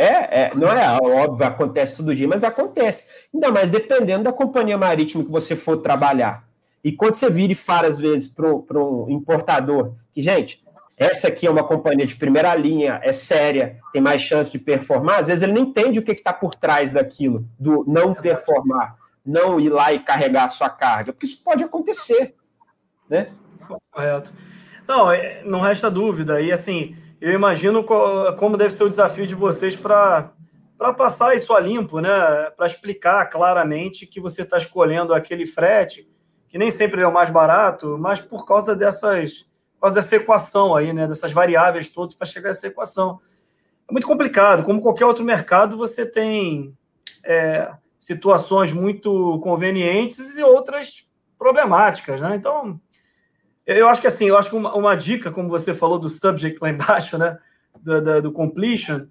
É, 0.00 0.44
é, 0.44 0.54
não 0.54 0.68
é 0.68 0.98
óbvio, 0.98 1.46
acontece 1.46 1.94
todo 1.94 2.14
dia, 2.14 2.26
mas 2.26 2.42
acontece. 2.42 3.06
Ainda 3.34 3.52
mais 3.52 3.70
dependendo 3.70 4.24
da 4.24 4.32
companhia 4.32 4.78
marítima 4.78 5.22
que 5.22 5.30
você 5.30 5.54
for 5.54 5.76
trabalhar. 5.76 6.48
E 6.82 6.90
quando 6.90 7.16
você 7.16 7.28
vira 7.28 7.52
e 7.52 7.54
fala, 7.54 7.86
às 7.86 7.98
vezes, 7.98 8.26
para 8.26 8.48
um 8.82 9.10
importador, 9.10 9.92
que, 10.14 10.22
gente, 10.22 10.64
essa 10.96 11.28
aqui 11.28 11.46
é 11.46 11.50
uma 11.50 11.62
companhia 11.62 12.06
de 12.06 12.16
primeira 12.16 12.54
linha, 12.54 12.98
é 13.02 13.12
séria, 13.12 13.76
tem 13.92 14.00
mais 14.00 14.22
chance 14.22 14.50
de 14.50 14.58
performar, 14.58 15.18
às 15.18 15.26
vezes 15.26 15.42
ele 15.42 15.52
não 15.52 15.60
entende 15.60 15.98
o 15.98 16.02
que 16.02 16.12
está 16.12 16.32
por 16.32 16.54
trás 16.54 16.94
daquilo, 16.94 17.46
do 17.58 17.84
não 17.86 18.14
performar, 18.14 18.96
não 19.24 19.60
ir 19.60 19.68
lá 19.68 19.92
e 19.92 19.98
carregar 19.98 20.44
a 20.44 20.48
sua 20.48 20.70
carga, 20.70 21.12
porque 21.12 21.26
isso 21.26 21.44
pode 21.44 21.62
acontecer, 21.62 22.34
né? 23.06 23.28
Correto. 23.90 24.32
Não, 24.88 25.12
é, 25.12 25.42
não 25.44 25.60
resta 25.60 25.90
dúvida. 25.90 26.40
E 26.40 26.50
assim, 26.50 26.96
eu 27.20 27.32
imagino 27.32 27.84
como 27.84 28.56
deve 28.56 28.72
ser 28.72 28.84
o 28.84 28.88
desafio 28.88 29.26
de 29.26 29.34
vocês 29.34 29.76
para 29.76 30.32
passar 30.96 31.36
isso 31.36 31.52
a 31.52 31.60
limpo, 31.60 32.00
né? 32.00 32.10
Para 32.56 32.66
explicar 32.66 33.28
claramente 33.28 34.06
que 34.06 34.20
você 34.20 34.42
está 34.42 34.56
escolhendo 34.56 35.12
aquele 35.12 35.46
frete 35.46 36.08
que 36.48 36.58
nem 36.58 36.70
sempre 36.70 37.00
é 37.00 37.06
o 37.06 37.12
mais 37.12 37.30
barato, 37.30 37.96
mas 37.96 38.20
por 38.20 38.44
causa 38.44 38.74
dessas, 38.74 39.42
por 39.74 39.82
causa 39.82 40.00
dessa 40.00 40.16
equação 40.16 40.74
aí, 40.74 40.92
né? 40.92 41.06
Dessas 41.06 41.30
variáveis 41.30 41.92
todas 41.92 42.16
para 42.16 42.26
chegar 42.26 42.48
a 42.48 42.50
essa 42.50 42.66
equação. 42.66 43.20
É 43.88 43.92
muito 43.92 44.06
complicado. 44.06 44.64
Como 44.64 44.82
qualquer 44.82 45.04
outro 45.04 45.24
mercado, 45.24 45.76
você 45.76 46.04
tem 46.04 46.76
é, 47.24 47.70
situações 47.98 48.72
muito 48.72 49.38
convenientes 49.40 50.36
e 50.36 50.42
outras 50.42 51.08
problemáticas, 51.38 52.20
né? 52.20 52.34
Então, 52.34 52.80
Eu 53.76 53.88
acho 53.88 54.00
que 54.00 54.06
assim, 54.06 54.26
eu 54.26 54.36
acho 54.36 54.50
que 54.50 54.56
uma, 54.56 54.74
uma 54.74 54.96
dica, 54.96 55.30
como 55.30 55.48
você 55.48 55.72
falou 55.72 55.98
do 55.98 56.08
subject 56.08 56.58
lá 56.60 56.70
embaixo, 56.70 57.16
né? 57.16 57.38
Do, 57.80 58.00
do, 58.02 58.22
do 58.22 58.32
completion, 58.32 59.06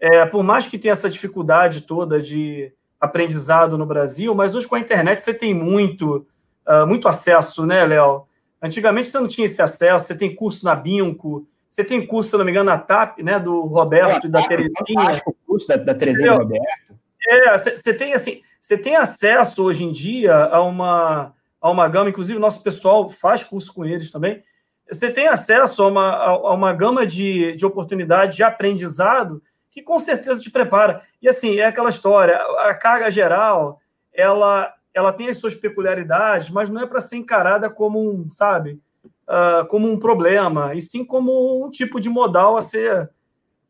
é, 0.00 0.24
por 0.24 0.42
mais 0.42 0.66
que 0.66 0.78
tenha 0.78 0.92
essa 0.92 1.10
dificuldade 1.10 1.82
toda 1.82 2.20
de 2.20 2.72
aprendizado 3.00 3.76
no 3.76 3.84
Brasil, 3.84 4.34
mas 4.34 4.54
hoje 4.54 4.66
com 4.66 4.76
a 4.76 4.80
internet 4.80 5.20
você 5.20 5.34
tem 5.34 5.52
muito, 5.52 6.26
uh, 6.66 6.86
muito 6.86 7.08
acesso, 7.08 7.66
né, 7.66 7.84
Léo? 7.84 8.26
Antigamente 8.62 9.08
você 9.08 9.18
não 9.18 9.28
tinha 9.28 9.44
esse 9.44 9.60
acesso, 9.60 10.06
você 10.06 10.16
tem 10.16 10.34
curso 10.34 10.64
na 10.64 10.74
Binco, 10.74 11.46
você 11.68 11.84
tem 11.84 12.06
curso, 12.06 12.30
se 12.30 12.36
não 12.36 12.44
me 12.44 12.50
engano, 12.50 12.70
na 12.70 12.78
TAP, 12.78 13.18
né, 13.18 13.38
do 13.38 13.62
Roberto 13.62 14.26
e 14.26 14.30
da 14.30 14.42
Terezinha. 14.42 15.22
o 15.26 15.34
curso 15.46 15.68
da, 15.68 15.76
da 15.76 15.94
Terezinha 15.94 16.32
Roberto. 16.32 16.94
É, 17.26 17.58
você 17.58 17.92
tem 17.92 18.14
assim, 18.14 18.42
você 18.60 18.78
tem 18.78 18.96
acesso 18.96 19.64
hoje 19.64 19.84
em 19.84 19.92
dia 19.92 20.34
a 20.34 20.62
uma, 20.62 21.34
a 21.64 21.70
uma 21.70 21.88
gama, 21.88 22.10
inclusive 22.10 22.38
nosso 22.38 22.62
pessoal 22.62 23.08
faz 23.08 23.42
curso 23.42 23.72
com 23.72 23.86
eles 23.86 24.10
também. 24.10 24.44
Você 24.86 25.10
tem 25.10 25.28
acesso 25.28 25.82
a 25.82 25.88
uma, 25.88 26.12
a 26.12 26.52
uma 26.52 26.74
gama 26.74 27.06
de, 27.06 27.56
de 27.56 27.64
oportunidades 27.64 28.36
de 28.36 28.42
aprendizado 28.42 29.42
que 29.70 29.80
com 29.80 29.98
certeza 29.98 30.42
te 30.42 30.50
prepara. 30.50 31.00
E 31.22 31.28
assim, 31.28 31.58
é 31.58 31.64
aquela 31.64 31.88
história, 31.88 32.36
a 32.36 32.74
carga 32.74 33.10
geral, 33.10 33.80
ela 34.12 34.74
ela 34.92 35.12
tem 35.12 35.28
as 35.28 35.38
suas 35.38 35.54
peculiaridades, 35.54 36.50
mas 36.50 36.68
não 36.68 36.82
é 36.82 36.86
para 36.86 37.00
ser 37.00 37.16
encarada 37.16 37.68
como 37.68 37.98
um, 37.98 38.30
sabe, 38.30 38.78
uh, 39.26 39.66
como 39.66 39.90
um 39.90 39.98
problema, 39.98 40.72
e 40.74 40.82
sim 40.82 41.02
como 41.02 41.64
um 41.64 41.70
tipo 41.70 41.98
de 41.98 42.10
modal 42.10 42.58
a 42.58 42.62
ser 42.62 43.10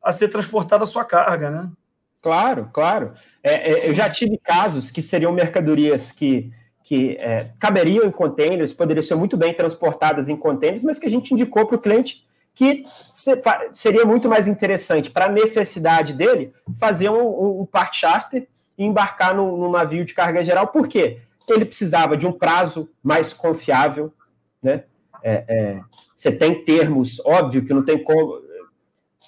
a 0.02 0.10
ser 0.10 0.28
transportada 0.28 0.82
a 0.82 0.86
sua 0.86 1.04
carga, 1.04 1.48
né? 1.48 1.70
Claro, 2.20 2.68
claro. 2.72 3.14
É, 3.40 3.72
é, 3.72 3.88
eu 3.88 3.94
já 3.94 4.10
tive 4.10 4.36
casos 4.36 4.90
que 4.90 5.00
seriam 5.00 5.32
mercadorias 5.32 6.10
que, 6.10 6.52
que 6.84 7.16
é, 7.18 7.48
caberiam 7.58 8.04
em 8.04 8.10
containers, 8.10 8.74
poderiam 8.74 9.02
ser 9.02 9.14
muito 9.14 9.38
bem 9.38 9.54
transportadas 9.54 10.28
em 10.28 10.36
containers, 10.36 10.84
mas 10.84 10.98
que 10.98 11.06
a 11.06 11.10
gente 11.10 11.32
indicou 11.32 11.66
para 11.66 11.76
o 11.76 11.80
cliente 11.80 12.26
que 12.54 12.84
seria 13.72 14.04
muito 14.04 14.28
mais 14.28 14.46
interessante 14.46 15.10
para 15.10 15.24
a 15.24 15.28
necessidade 15.28 16.12
dele 16.12 16.52
fazer 16.78 17.08
um, 17.08 17.62
um 17.62 17.66
part 17.66 17.96
charter 17.96 18.46
e 18.78 18.84
embarcar 18.84 19.34
num, 19.34 19.56
num, 19.56 19.70
navio 19.70 20.04
de 20.04 20.14
carga 20.14 20.44
geral. 20.44 20.68
Por 20.68 20.86
quê? 20.86 21.20
Ele 21.48 21.64
precisava 21.64 22.16
de 22.16 22.26
um 22.26 22.32
prazo 22.32 22.88
mais 23.02 23.32
confiável, 23.32 24.12
né? 24.62 24.84
É, 25.22 25.44
é, 25.48 25.80
você 26.14 26.30
tem 26.30 26.64
termos, 26.64 27.20
óbvio 27.24 27.64
que 27.64 27.74
não 27.74 27.84
tem 27.84 28.02
como. 28.02 28.40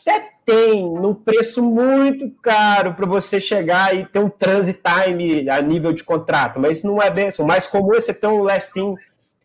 Até 0.03 0.36
tem, 0.47 0.83
num 0.83 1.13
preço 1.13 1.63
muito 1.63 2.31
caro 2.41 2.95
para 2.95 3.05
você 3.05 3.39
chegar 3.39 3.95
e 3.95 4.07
ter 4.07 4.21
um 4.21 4.31
transit 4.31 4.81
time 4.81 5.51
a 5.51 5.61
nível 5.61 5.93
de 5.93 6.03
contrato, 6.03 6.59
mas 6.59 6.83
não 6.83 7.03
é 7.03 7.11
bem. 7.11 7.31
O 7.39 7.45
mais 7.45 7.67
comum 7.67 7.95
é 7.95 8.01
você 8.01 8.15
ter 8.15 8.29
um 8.29 8.43
last 8.43 8.79
in 8.81 8.95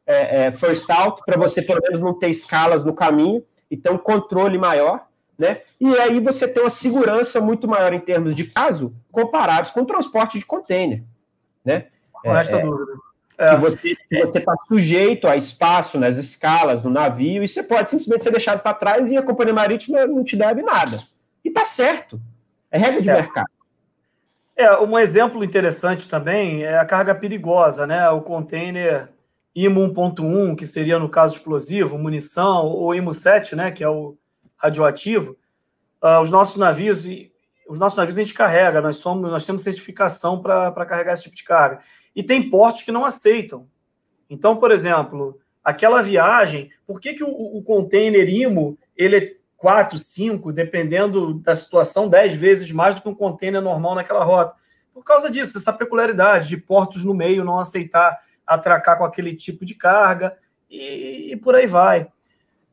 é, 0.06 0.46
é, 0.46 0.52
first 0.52 0.90
out, 0.90 1.22
para 1.26 1.38
você 1.38 1.62
pelo 1.62 1.82
menos 1.82 2.00
não 2.00 2.18
ter 2.18 2.30
escalas 2.30 2.86
no 2.86 2.94
caminho 2.94 3.44
e 3.70 3.76
ter 3.76 3.92
um 3.92 3.98
controle 3.98 4.58
maior 4.58 5.06
né? 5.42 5.62
E 5.80 5.98
aí 5.98 6.20
você 6.20 6.48
tem 6.48 6.62
uma 6.62 6.70
segurança 6.70 7.42
muito 7.42 7.68
maior 7.68 7.92
em 7.94 8.00
termos 8.00 8.36
de 8.36 8.44
caso 8.44 8.94
comparados 9.12 9.72
com 9.72 9.82
o 9.82 9.86
transporte 9.86 10.38
de 10.38 10.46
container, 10.46 11.04
né? 11.66 11.88
Esta 12.24 12.58
é, 12.58 12.62
dúvida. 12.62 12.92
É. 13.42 13.56
Que 13.56 13.62
você 13.62 14.38
está 14.38 14.54
sujeito 14.68 15.28
a 15.28 15.36
espaço 15.36 16.00
nas 16.00 16.18
escalas, 16.18 16.84
no 16.84 16.92
navio, 16.92 17.44
e 17.44 17.48
você 17.48 17.64
pode 17.64 17.90
simplesmente 17.90 18.24
ser 18.24 18.32
deixado 18.32 18.62
para 18.62 18.76
trás 18.76 19.10
e 19.10 19.18
a 19.18 19.24
companhia 19.24 19.54
marítima 19.54 20.06
não 20.06 20.24
te 20.24 20.36
deve 20.36 20.62
nada. 20.62 21.00
E 21.44 21.50
tá 21.50 21.66
certo. 21.66 22.22
É 22.70 22.78
regra 22.78 23.02
de 23.02 23.10
é. 23.10 23.14
mercado. 23.16 23.50
É, 24.56 24.78
um 24.78 25.00
exemplo 25.00 25.44
interessante 25.44 26.08
também 26.08 26.64
é 26.64 26.78
a 26.78 26.86
carga 26.86 27.16
perigosa, 27.16 27.88
né? 27.88 28.08
O 28.12 28.22
container 28.22 29.10
IMO 29.56 29.92
1.1, 29.92 30.56
que 30.56 30.68
seria 30.68 31.00
no 31.00 31.10
caso 31.10 31.36
explosivo, 31.36 31.98
munição, 31.98 32.68
ou 32.68 32.94
IMO 32.94 33.12
7, 33.12 33.56
né? 33.56 33.72
Que 33.72 33.84
é 33.84 33.90
o 33.90 34.16
radioativo, 34.56 35.36
uh, 36.04 36.22
os 36.22 36.30
nossos 36.30 36.58
navios, 36.58 37.08
os 37.68 37.80
nossos 37.80 37.98
navios 37.98 38.18
a 38.18 38.22
gente 38.22 38.36
carrega, 38.36 38.82
nós 38.82 38.98
somos, 38.98 39.32
nós 39.32 39.46
temos 39.46 39.64
certificação 39.64 40.40
para 40.40 40.86
carregar 40.86 41.14
esse 41.14 41.24
tipo 41.24 41.36
de 41.36 41.44
carga. 41.44 41.80
E 42.16 42.24
tem 42.24 42.50
portos 42.50 42.82
que 42.82 42.92
não 42.92 43.06
aceitam. 43.06 43.68
Então, 44.30 44.58
por 44.58 44.72
exemplo, 44.72 45.40
aquela 45.64 46.02
viagem, 46.02 46.70
por 46.86 47.00
que, 47.00 47.14
que 47.14 47.24
o, 47.24 47.30
o 47.30 47.62
container 47.64 48.28
IMO 48.28 48.78
ele 48.96 49.18
é 49.18 49.34
4, 49.58 49.98
5, 49.98 50.52
dependendo 50.52 51.36
da 51.36 51.54
situação, 51.54 52.10
10 52.10 52.36
vezes 52.36 52.72
mais 52.72 52.96
do 52.96 53.02
que 53.02 53.10
um 53.10 53.16
container 53.16 53.62
normal 53.62 53.96
naquela 53.96 54.24
rota? 54.24 54.56
Por 54.94 55.04
causa 55.04 55.30
disso, 55.30 55.58
essa 55.58 55.72
peculiaridade 55.72 56.50
de 56.50 56.58
portos 56.58 57.04
no 57.04 57.14
meio 57.14 57.46
não 57.46 57.60
aceitar 57.60 58.20
atracar 58.46 58.98
com 58.98 59.06
aquele 59.06 59.36
tipo 59.36 59.64
de 59.64 59.76
carga 59.76 60.38
e, 60.70 61.32
e 61.32 61.36
por 61.38 61.56
aí 61.56 61.68
vai 61.68 62.08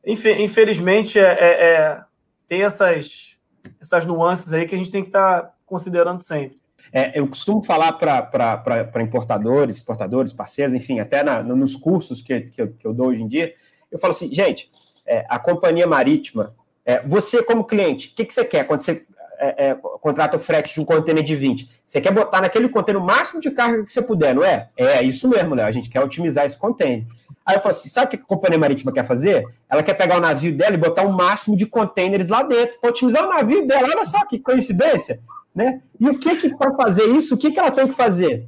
infelizmente, 0.05 1.19
é, 1.19 1.23
é, 1.23 1.63
é, 1.63 2.01
tem 2.47 2.63
essas, 2.63 3.37
essas 3.79 4.05
nuances 4.05 4.53
aí 4.53 4.65
que 4.65 4.75
a 4.75 4.77
gente 4.77 4.91
tem 4.91 5.01
que 5.01 5.09
estar 5.09 5.41
tá 5.41 5.53
considerando 5.65 6.19
sempre. 6.19 6.59
É, 6.91 7.19
eu 7.19 7.27
costumo 7.27 7.63
falar 7.63 7.93
para 7.93 9.01
importadores, 9.01 9.77
exportadores, 9.77 10.33
parceiros, 10.33 10.73
enfim, 10.73 10.99
até 10.99 11.23
na, 11.23 11.43
nos 11.43 11.75
cursos 11.75 12.21
que, 12.21 12.41
que 12.41 12.61
eu, 12.61 12.67
que, 12.69 12.85
eu, 12.85 12.93
dou 12.93 13.07
hoje 13.07 13.21
em 13.21 13.27
dia, 13.27 13.53
eu 13.91 13.99
falo 13.99 14.11
assim, 14.11 14.33
gente, 14.33 14.71
é, 15.05 15.25
a 15.29 15.37
companhia 15.37 15.87
marítima, 15.87 16.55
é, 16.85 17.01
você 17.05 17.43
como 17.43 17.63
cliente, 17.63 18.09
o 18.09 18.15
que, 18.15 18.25
que 18.25 18.33
você 18.33 18.43
quer 18.43 18.63
quando 18.65 18.81
você 18.81 19.05
é, 19.39 19.73
contrata 20.01 20.35
o 20.35 20.39
frete 20.39 20.73
de 20.73 20.81
um 20.81 20.85
container 20.85 21.23
de 21.23 21.35
20? 21.35 21.69
Você 21.85 22.01
quer 22.01 22.11
botar 22.11 22.41
naquele 22.41 22.67
container 22.67 23.01
o 23.01 23.05
máximo 23.05 23.39
de 23.39 23.49
carga 23.51 23.85
que 23.85 23.91
você 23.91 24.01
puder, 24.01 24.35
não 24.35 24.43
é? 24.43 24.69
É 24.75 25.01
isso 25.01 25.29
mesmo, 25.29 25.55
né? 25.55 25.63
A 25.63 25.71
gente 25.71 25.89
quer 25.89 26.01
otimizar 26.01 26.45
esse 26.45 26.57
container. 26.57 27.05
Aí 27.45 27.55
eu 27.55 27.61
falo 27.61 27.71
assim: 27.71 27.89
sabe 27.89 28.07
o 28.07 28.09
que 28.09 28.15
a 28.17 28.19
companhia 28.19 28.59
marítima 28.59 28.91
quer 28.91 29.05
fazer? 29.05 29.43
Ela 29.69 29.81
quer 29.81 29.93
pegar 29.93 30.17
o 30.17 30.21
navio 30.21 30.55
dela 30.55 30.75
e 30.75 30.77
botar 30.77 31.03
o 31.03 31.11
máximo 31.11 31.55
de 31.55 31.65
containers 31.65 32.29
lá 32.29 32.43
dentro, 32.43 32.79
para 32.79 32.89
otimizar 32.89 33.23
o 33.23 33.29
navio 33.29 33.65
dela. 33.65 33.87
Olha 33.91 34.05
só 34.05 34.25
que 34.25 34.37
coincidência. 34.37 35.21
Né? 35.53 35.81
E 35.99 36.07
o 36.07 36.19
que, 36.19 36.35
que 36.37 36.55
para 36.55 36.73
fazer 36.75 37.05
isso, 37.05 37.35
o 37.35 37.37
que, 37.37 37.51
que 37.51 37.59
ela 37.59 37.71
tem 37.71 37.87
que 37.87 37.93
fazer? 37.93 38.47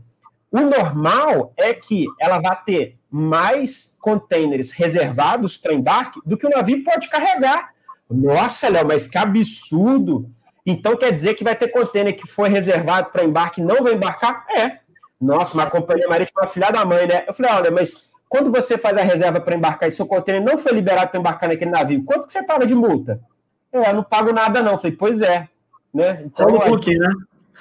O 0.51 0.59
normal 0.61 1.53
é 1.57 1.73
que 1.73 2.05
ela 2.19 2.39
vá 2.39 2.55
ter 2.55 2.97
mais 3.09 3.97
containers 3.99 4.71
reservados 4.71 5.57
para 5.57 5.73
embarque 5.73 6.19
do 6.25 6.37
que 6.37 6.45
o 6.45 6.49
navio 6.49 6.83
pode 6.83 7.09
carregar. 7.09 7.73
Nossa, 8.09 8.69
Léo, 8.69 8.87
mas 8.87 9.07
que 9.07 9.17
absurdo! 9.17 10.29
Então 10.65 10.95
quer 10.95 11.11
dizer 11.11 11.33
que 11.33 11.43
vai 11.43 11.55
ter 11.55 11.69
container 11.69 12.15
que 12.15 12.27
foi 12.27 12.49
reservado 12.49 13.09
para 13.09 13.23
embarque 13.23 13.61
e 13.61 13.63
não 13.63 13.83
vai 13.83 13.93
embarcar? 13.93 14.45
É. 14.49 14.79
Nossa, 15.19 15.55
mas 15.55 15.67
a 15.67 15.69
companhia 15.69 16.07
marítima 16.07 16.47
filha 16.47 16.71
da 16.71 16.85
mãe, 16.85 17.07
né? 17.07 17.25
Eu 17.27 17.33
falei, 17.33 17.51
olha, 17.51 17.71
mas 17.71 18.09
quando 18.27 18.51
você 18.51 18.77
faz 18.77 18.97
a 18.97 19.01
reserva 19.01 19.39
para 19.39 19.55
embarcar 19.55 19.87
e 19.87 19.91
seu 19.91 20.05
container 20.05 20.43
não 20.43 20.57
foi 20.57 20.71
liberado 20.71 21.09
para 21.09 21.19
embarcar 21.19 21.49
naquele 21.49 21.71
navio, 21.71 22.03
quanto 22.03 22.27
que 22.27 22.33
você 22.33 22.43
paga 22.43 22.65
de 22.65 22.73
multa? 22.73 23.19
É, 23.71 23.89
eu 23.89 23.93
não 23.93 24.03
pago 24.03 24.31
nada, 24.33 24.61
não. 24.61 24.73
Eu 24.73 24.77
falei, 24.77 24.95
pois 24.95 25.21
é. 25.21 25.47
Né? 25.93 26.23
Então, 26.25 26.61
a 26.61 26.69
gente, 26.69 26.97
né? 26.97 27.09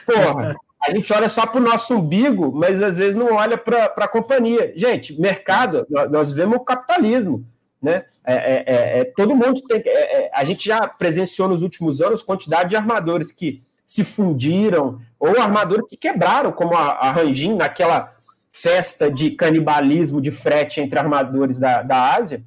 Porra, 0.06 0.56
a 0.82 0.90
gente 0.90 1.12
olha 1.12 1.28
só 1.28 1.46
para 1.46 1.60
o 1.60 1.64
nosso 1.64 1.94
umbigo, 1.94 2.52
mas 2.54 2.82
às 2.82 2.96
vezes 2.96 3.16
não 3.16 3.34
olha 3.34 3.58
para 3.58 3.92
a 3.96 4.08
companhia. 4.08 4.72
Gente, 4.74 5.20
mercado, 5.20 5.86
nós 6.10 6.30
vivemos 6.30 6.56
o 6.56 6.60
capitalismo. 6.60 7.44
Né? 7.82 8.04
É, 8.24 8.34
é, 8.34 8.64
é, 8.66 8.98
é 9.00 9.04
todo 9.04 9.34
mundo 9.34 9.60
tem. 9.62 9.82
É, 9.84 10.24
é, 10.24 10.30
a 10.32 10.44
gente 10.44 10.66
já 10.66 10.86
presenciou 10.86 11.48
nos 11.48 11.62
últimos 11.62 12.00
anos 12.00 12.22
quantidade 12.22 12.70
de 12.70 12.76
armadores 12.76 13.32
que 13.32 13.62
se 13.84 14.04
fundiram, 14.04 15.00
ou 15.18 15.40
armadores 15.40 15.86
que 15.88 15.96
quebraram, 15.96 16.52
como 16.52 16.74
a, 16.76 16.92
a 16.92 17.10
Rangin, 17.10 17.56
naquela 17.56 18.14
festa 18.52 19.10
de 19.10 19.30
canibalismo 19.32 20.20
de 20.20 20.30
frete 20.30 20.80
entre 20.80 20.98
armadores 20.98 21.58
da, 21.58 21.82
da 21.82 22.14
Ásia. 22.14 22.42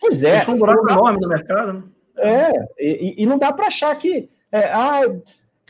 Pois 0.00 0.22
é. 0.22 0.44
Um 0.48 0.56
buraco 0.56 0.90
enorme 0.90 1.18
no 1.20 1.28
mercado. 1.28 1.72
Né? 1.72 1.82
É, 2.16 2.52
e, 2.78 3.22
e 3.22 3.26
não 3.26 3.38
dá 3.38 3.52
para 3.52 3.66
achar 3.66 3.94
que. 3.96 4.28
É, 4.50 4.72
ah, 4.72 5.02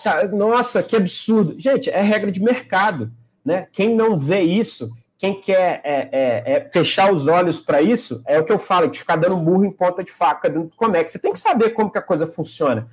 tá, 0.03 0.29
nossa, 0.29 0.83
que 0.83 0.97
absurdo. 0.97 1.59
Gente, 1.59 1.91
é 1.91 2.01
regra 2.01 2.31
de 2.31 2.43
mercado. 2.43 3.11
Né? 3.45 3.67
Quem 3.73 3.95
não 3.95 4.19
vê 4.19 4.43
isso, 4.43 4.91
quem 5.17 5.41
quer 5.41 5.81
é, 5.85 6.09
é, 6.13 6.53
é 6.53 6.71
fechar 6.71 7.13
os 7.13 7.27
olhos 7.27 7.61
para 7.61 7.81
isso, 7.81 8.23
é 8.27 8.39
o 8.39 8.45
que 8.45 8.53
eu 8.53 8.59
falo, 8.59 8.89
de 8.89 8.99
ficar 8.99 9.17
dando 9.17 9.37
burro 9.37 9.65
em 9.65 9.73
ponta 9.73 10.05
de 10.05 10.11
faca 10.11 10.49
dentro 10.49 10.69
do 10.69 10.77
Comex. 10.77 11.13
Você 11.13 11.19
tem 11.19 11.33
que 11.33 11.39
saber 11.39 11.71
como 11.71 11.91
que 11.91 11.99
a 11.99 12.03
coisa 12.03 12.27
funciona. 12.27 12.89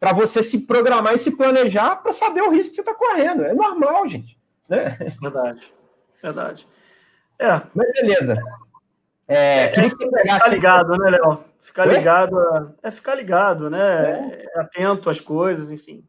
Para 0.00 0.12
você 0.12 0.42
se 0.42 0.66
programar 0.66 1.14
e 1.14 1.18
se 1.18 1.36
planejar 1.36 1.96
para 1.96 2.12
saber 2.12 2.42
o 2.42 2.50
risco 2.50 2.70
que 2.70 2.76
você 2.76 2.82
está 2.82 2.94
correndo. 2.94 3.44
É 3.44 3.52
normal, 3.52 4.06
gente. 4.06 4.38
Né? 4.68 4.96
Verdade 5.20 5.76
verdade. 6.26 6.66
É. 7.38 7.60
Mas 7.74 7.92
beleza. 7.92 8.36
É, 9.28 9.64
é 9.64 9.68
queria 9.68 9.90
que 9.90 9.96
você 9.96 10.10
pegasse... 10.10 10.44
Ficar 10.44 10.54
ligado, 10.54 10.96
né, 10.98 11.10
Léo? 11.10 11.44
Ficar 11.66 11.84
ligado. 11.84 12.74
É 12.80 12.90
ficar 12.92 13.16
ligado, 13.16 13.68
né? 13.68 14.46
É. 14.54 14.60
Atento 14.60 15.10
às 15.10 15.18
coisas, 15.18 15.72
enfim. 15.72 16.04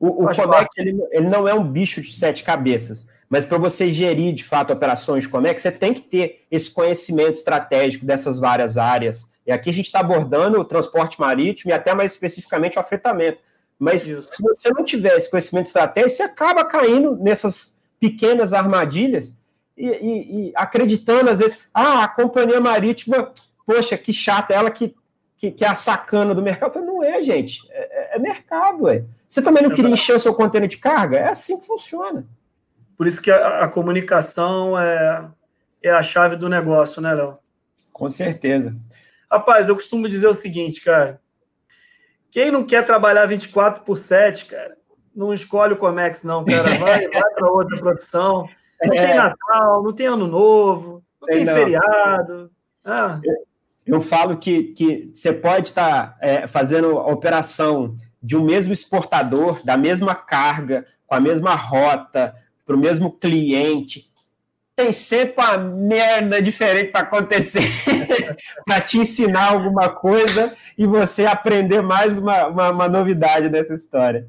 O, 0.00 0.24
o 0.24 0.34
Comex, 0.34 0.66
ele, 0.78 0.98
ele, 1.10 1.28
não 1.28 1.46
é 1.46 1.52
um 1.52 1.62
bicho 1.62 2.00
de 2.00 2.10
sete 2.10 2.42
cabeças, 2.42 3.06
mas 3.28 3.44
para 3.44 3.58
você 3.58 3.90
gerir, 3.90 4.34
de 4.34 4.42
fato, 4.42 4.72
operações 4.72 5.24
de 5.24 5.28
Comex, 5.28 5.60
você 5.60 5.70
tem 5.70 5.92
que 5.92 6.00
ter 6.00 6.46
esse 6.50 6.70
conhecimento 6.70 7.34
estratégico 7.34 8.06
dessas 8.06 8.40
várias 8.40 8.78
áreas. 8.78 9.30
E 9.46 9.52
aqui 9.52 9.68
a 9.68 9.72
gente 9.72 9.86
está 9.86 10.00
abordando 10.00 10.58
o 10.58 10.64
transporte 10.64 11.20
marítimo 11.20 11.70
e 11.70 11.74
até 11.74 11.94
mais 11.94 12.12
especificamente 12.12 12.78
o 12.78 12.80
afretamento. 12.80 13.38
Mas 13.78 14.08
Isso. 14.08 14.26
se 14.32 14.42
você 14.42 14.70
não 14.70 14.84
tiver 14.84 15.18
esse 15.18 15.30
conhecimento 15.30 15.66
estratégico, 15.66 16.16
você 16.16 16.22
acaba 16.22 16.64
caindo 16.64 17.14
nessas 17.16 17.78
pequenas 18.00 18.54
armadilhas 18.54 19.36
e, 19.76 19.86
e, 19.86 20.48
e, 20.48 20.52
acreditando, 20.56 21.28
às 21.28 21.40
vezes, 21.40 21.60
ah, 21.74 22.04
a 22.04 22.08
companhia 22.08 22.60
marítima 22.60 23.30
poxa, 23.66 23.96
que 23.96 24.12
chata, 24.12 24.52
ela 24.52 24.70
que, 24.70 24.94
que, 25.36 25.50
que 25.50 25.64
é 25.64 25.68
a 25.68 25.74
sacana 25.74 26.34
do 26.34 26.42
mercado. 26.42 26.70
Eu 26.70 26.72
falei, 26.74 26.88
não 26.88 27.02
é, 27.02 27.22
gente, 27.22 27.66
é, 27.70 28.16
é 28.16 28.18
mercado, 28.18 28.84
ué. 28.84 29.04
Você 29.28 29.40
também 29.40 29.62
não 29.62 29.70
queria 29.70 29.90
encher 29.90 30.14
o 30.14 30.20
seu 30.20 30.34
container 30.34 30.68
de 30.68 30.76
carga? 30.76 31.16
É 31.16 31.28
assim 31.28 31.58
que 31.58 31.66
funciona. 31.66 32.26
Por 32.96 33.06
isso 33.06 33.20
que 33.20 33.30
a, 33.30 33.64
a 33.64 33.68
comunicação 33.68 34.78
é, 34.78 35.28
é 35.82 35.90
a 35.90 36.02
chave 36.02 36.36
do 36.36 36.48
negócio, 36.48 37.00
né, 37.00 37.14
Léo? 37.14 37.38
Com 37.92 38.10
certeza. 38.10 38.76
Rapaz, 39.30 39.68
eu 39.68 39.74
costumo 39.74 40.08
dizer 40.08 40.28
o 40.28 40.34
seguinte, 40.34 40.82
cara. 40.82 41.20
Quem 42.30 42.50
não 42.50 42.64
quer 42.64 42.84
trabalhar 42.84 43.26
24 43.26 43.84
por 43.84 43.96
7, 43.96 44.46
cara, 44.46 44.76
não 45.14 45.32
escolhe 45.32 45.74
o 45.74 45.78
Comex, 45.78 46.22
não, 46.22 46.44
cara. 46.44 46.68
Vai, 46.78 47.08
vai 47.08 47.34
para 47.34 47.50
outra 47.50 47.78
profissão. 47.78 48.48
Não 48.84 48.94
é. 48.94 49.06
tem 49.06 49.16
Natal, 49.16 49.82
não 49.82 49.92
tem 49.92 50.06
Ano 50.06 50.26
Novo, 50.26 51.02
não 51.20 51.28
tem, 51.28 51.36
tem 51.38 51.44
não. 51.44 51.54
feriado. 51.54 52.50
Ah. 52.84 53.20
Eu, 53.22 53.34
eu, 53.86 54.00
falo 54.00 54.36
que, 54.36 54.64
que 54.64 55.10
você 55.14 55.32
pode 55.32 55.68
estar 55.68 56.16
é, 56.20 56.46
fazendo 56.46 56.98
a 56.98 57.06
operação 57.08 57.96
de 58.22 58.36
um 58.36 58.44
mesmo 58.44 58.72
exportador, 58.72 59.64
da 59.64 59.76
mesma 59.76 60.14
carga, 60.14 60.86
com 61.06 61.14
a 61.14 61.20
mesma 61.20 61.54
rota, 61.54 62.34
para 62.64 62.76
o 62.76 62.78
mesmo 62.78 63.10
cliente. 63.10 64.10
Tem 64.74 64.92
sempre 64.92 65.44
uma 65.44 65.58
merda 65.58 66.40
diferente 66.40 66.90
para 66.90 67.02
acontecer, 67.02 67.62
para 68.64 68.80
te 68.80 68.98
ensinar 68.98 69.52
alguma 69.52 69.88
coisa 69.88 70.54
e 70.78 70.86
você 70.86 71.26
aprender 71.26 71.82
mais 71.82 72.16
uma, 72.16 72.46
uma, 72.46 72.70
uma 72.70 72.88
novidade 72.88 73.50
nessa 73.50 73.74
história. 73.74 74.26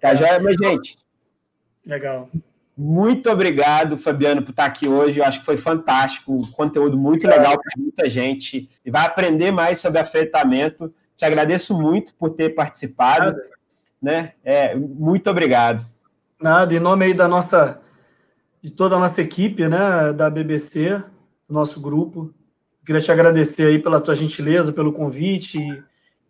Tá 0.00 0.14
joia? 0.14 0.38
Mas, 0.38 0.56
gente. 0.56 0.98
Legal. 1.86 2.28
Muito 2.76 3.30
obrigado, 3.30 3.96
Fabiano, 3.96 4.42
por 4.42 4.50
estar 4.50 4.66
aqui 4.66 4.86
hoje. 4.86 5.18
Eu 5.18 5.24
acho 5.24 5.40
que 5.40 5.46
foi 5.46 5.56
fantástico, 5.56 6.46
conteúdo 6.52 6.96
muito 6.98 7.26
legal 7.26 7.58
para 7.58 7.72
muita 7.78 8.08
gente 8.10 8.68
e 8.84 8.90
vai 8.90 9.06
aprender 9.06 9.50
mais 9.50 9.80
sobre 9.80 9.98
afetamento. 9.98 10.92
Te 11.16 11.24
agradeço 11.24 11.72
muito 11.72 12.14
por 12.14 12.30
ter 12.30 12.54
participado. 12.54 13.26
Nada. 13.26 13.42
Né? 14.02 14.32
É, 14.44 14.74
muito 14.74 15.30
obrigado. 15.30 15.86
Nada, 16.38 16.74
em 16.74 16.78
nome 16.78 17.06
aí 17.06 17.14
da 17.14 17.26
nossa, 17.26 17.80
de 18.60 18.70
toda 18.70 18.96
a 18.96 18.98
nossa 18.98 19.22
equipe, 19.22 19.66
né, 19.66 20.12
da 20.12 20.28
BBC, 20.28 21.02
do 21.48 21.54
nosso 21.54 21.80
grupo, 21.80 22.34
queria 22.84 23.00
te 23.00 23.10
agradecer 23.10 23.66
aí 23.66 23.78
pela 23.78 24.00
tua 24.00 24.14
gentileza, 24.14 24.70
pelo 24.70 24.92
convite 24.92 25.58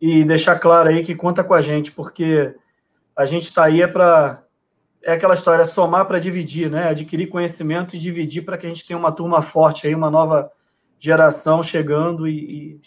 e, 0.00 0.20
e 0.20 0.24
deixar 0.24 0.60
claro 0.60 0.90
aí 0.90 1.04
que 1.04 1.14
conta 1.14 1.42
com 1.42 1.54
a 1.54 1.60
gente, 1.60 1.90
porque 1.90 2.54
a 3.16 3.24
gente 3.24 3.48
está 3.48 3.64
aí 3.64 3.82
é 3.82 3.86
para 3.88 4.45
é 5.06 5.12
aquela 5.12 5.34
história, 5.34 5.62
é 5.62 5.66
somar 5.66 6.04
para 6.04 6.18
dividir, 6.18 6.68
né? 6.68 6.88
Adquirir 6.88 7.28
conhecimento 7.28 7.94
e 7.94 7.98
dividir 7.98 8.44
para 8.44 8.58
que 8.58 8.66
a 8.66 8.68
gente 8.68 8.84
tenha 8.84 8.98
uma 8.98 9.12
turma 9.12 9.40
forte 9.40 9.86
aí, 9.86 9.94
uma 9.94 10.10
nova 10.10 10.50
geração 10.98 11.62
chegando 11.62 12.26
e, 12.26 12.80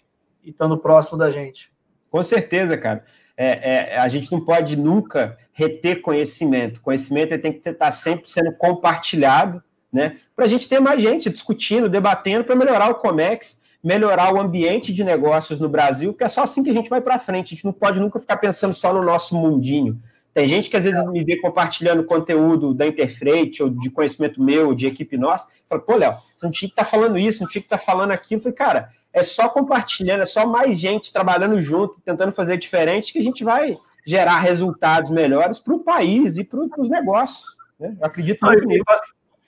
e, 0.44 0.50
estando 0.50 0.78
próximo 0.78 1.18
da 1.18 1.32
gente. 1.32 1.72
Com 2.12 2.22
certeza, 2.22 2.78
cara. 2.78 3.06
É, 3.38 3.94
é, 3.94 3.98
a 3.98 4.10
gente 4.10 4.30
não 4.34 4.44
pode 4.44 4.76
nunca 4.76 5.38
reter 5.54 6.02
conhecimento. 6.02 6.82
Conhecimento 6.82 7.40
tem 7.40 7.54
que 7.54 7.70
estar 7.70 7.90
sempre 7.92 8.30
sendo 8.30 8.52
compartilhado, 8.52 9.64
né? 9.92 10.18
Para 10.36 10.44
a 10.44 10.48
gente 10.48 10.68
ter 10.68 10.82
mais 10.82 11.02
gente 11.02 11.30
discutindo, 11.30 11.88
debatendo, 11.88 12.44
para 12.44 12.54
melhorar 12.54 12.90
o 12.90 12.96
Comex, 12.96 13.62
melhorar 13.82 14.34
o 14.34 14.42
ambiente 14.42 14.92
de 14.92 15.06
negócios 15.06 15.58
no 15.62 15.70
Brasil, 15.70 16.12
porque 16.12 16.26
é 16.26 16.30
só 16.30 16.44
assim 16.44 16.64
que 16.64 16.70
a 16.70 16.74
gente 16.74 16.90
vai 16.90 17.00
para 17.00 17.18
frente. 17.18 17.54
A 17.54 17.56
gente 17.56 17.66
não 17.66 17.72
pode 17.72 17.98
nunca 17.98 18.20
ficar 18.20 18.36
pensando 18.36 18.74
só 18.74 18.94
no 18.94 19.02
nosso 19.02 19.40
mundinho. 19.40 19.98
Tem 20.40 20.48
gente 20.48 20.70
que 20.70 20.78
às 20.78 20.86
vezes 20.86 21.06
me 21.08 21.22
vê 21.22 21.36
compartilhando 21.36 22.02
conteúdo 22.02 22.74
da 22.74 22.88
Interfreight 22.88 23.62
ou 23.62 23.70
de 23.70 23.90
conhecimento 23.90 24.42
meu, 24.42 24.74
de 24.74 24.88
equipe 24.88 25.18
nossa, 25.18 25.50
fala, 25.68 25.82
pô, 25.82 25.98
Léo, 25.98 26.14
você 26.14 26.46
não 26.46 26.50
tinha 26.50 26.70
que 26.70 26.74
estar 26.74 26.86
tá 26.86 26.90
falando 26.90 27.18
isso, 27.18 27.42
não 27.42 27.50
tinha 27.50 27.62
que 27.62 27.66
estar 27.66 27.78
tá 27.78 27.84
falando 27.84 28.12
aquilo. 28.12 28.40
Eu 28.40 28.44
falei, 28.44 28.56
cara, 28.56 28.90
é 29.12 29.22
só 29.22 29.50
compartilhando, 29.50 30.22
é 30.22 30.26
só 30.26 30.48
mais 30.48 30.80
gente 30.80 31.12
trabalhando 31.12 31.62
junto, 31.62 32.00
tentando 32.00 32.32
fazer 32.32 32.56
diferente, 32.56 33.12
que 33.12 33.20
a 33.20 33.22
gente 33.22 33.44
vai 33.44 33.78
gerar 34.08 34.40
resultados 34.40 35.12
melhores 35.12 35.60
para 35.60 35.74
o 35.74 35.80
país 35.80 36.38
e 36.38 36.46
para 36.46 36.62
os 36.78 36.90
negócios. 36.90 37.58
Né? 37.78 37.98
Eu 38.00 38.08
acredito 38.08 38.46
muito 38.46 38.66
nisso. 38.66 38.86